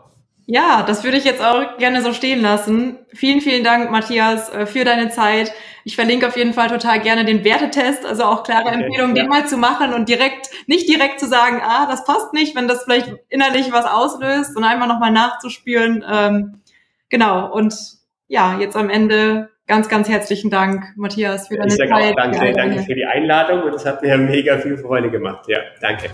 [0.48, 2.98] Ja, das würde ich jetzt auch gerne so stehen lassen.
[3.12, 5.52] Vielen, vielen Dank, Matthias, äh, für deine Zeit.
[5.82, 9.22] Ich verlinke auf jeden Fall total gerne den Wertetest, also auch klare okay, Empfehlung, ja.
[9.22, 12.68] den mal zu machen und direkt, nicht direkt zu sagen, ah, das passt nicht, wenn
[12.68, 16.04] das vielleicht innerlich was auslöst, sondern einmal nochmal nachzuspüren.
[16.08, 16.60] Ähm,
[17.08, 17.52] genau.
[17.52, 17.74] Und
[18.28, 21.90] ja, jetzt am Ende ganz, ganz herzlichen Dank, Matthias, für deine ich Zeit.
[21.90, 25.46] Auch danke, danke für die Einladung und es hat mir mega viel Freude gemacht.
[25.48, 26.10] Ja, danke.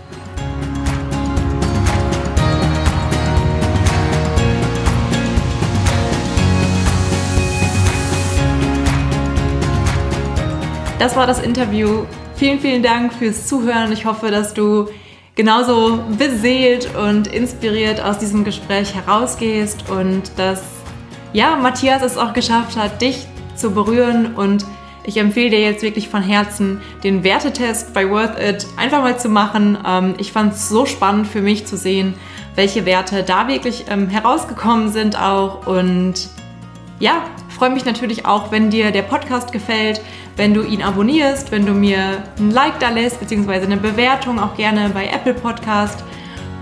[10.99, 12.05] Das war das Interview.
[12.35, 13.91] Vielen, vielen Dank fürs Zuhören.
[13.91, 14.87] Ich hoffe, dass du
[15.35, 20.61] genauso beseelt und inspiriert aus diesem Gespräch herausgehst und dass
[21.33, 23.25] ja, Matthias es auch geschafft hat, dich
[23.55, 24.65] zu berühren und
[25.05, 29.27] ich empfehle dir jetzt wirklich von Herzen, den Wertetest bei Worth It einfach mal zu
[29.27, 29.77] machen.
[29.85, 32.13] Ähm, ich fand es so spannend für mich zu sehen,
[32.55, 35.67] welche Werte da wirklich ähm, herausgekommen sind auch.
[35.67, 36.29] Und
[36.99, 37.23] ja,
[37.53, 40.01] freue mich natürlich auch, wenn dir der Podcast gefällt,
[40.35, 44.55] wenn du ihn abonnierst, wenn du mir ein Like da lässt, beziehungsweise eine Bewertung auch
[44.55, 46.03] gerne bei Apple Podcast,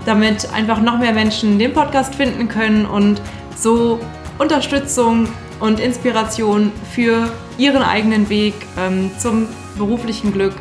[0.04, 3.20] damit einfach noch mehr Menschen den Podcast finden können und
[3.56, 4.00] so
[4.38, 5.28] Unterstützung
[5.60, 10.54] und Inspiration für ihren eigenen Weg ähm, zum beruflichen Glück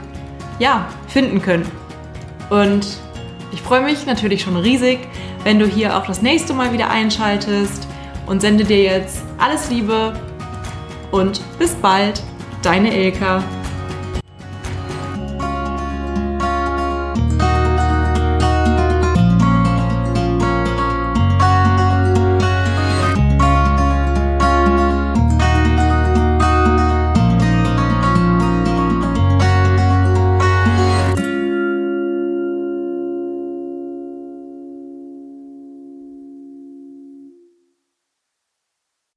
[0.59, 1.65] ja, finden können.
[2.49, 2.85] Und
[3.51, 4.99] ich freue mich natürlich schon riesig,
[5.43, 7.87] wenn du hier auch das nächste Mal wieder einschaltest
[8.31, 10.13] und sende dir jetzt alles Liebe
[11.11, 12.23] und bis bald.
[12.63, 13.43] Deine Ilka.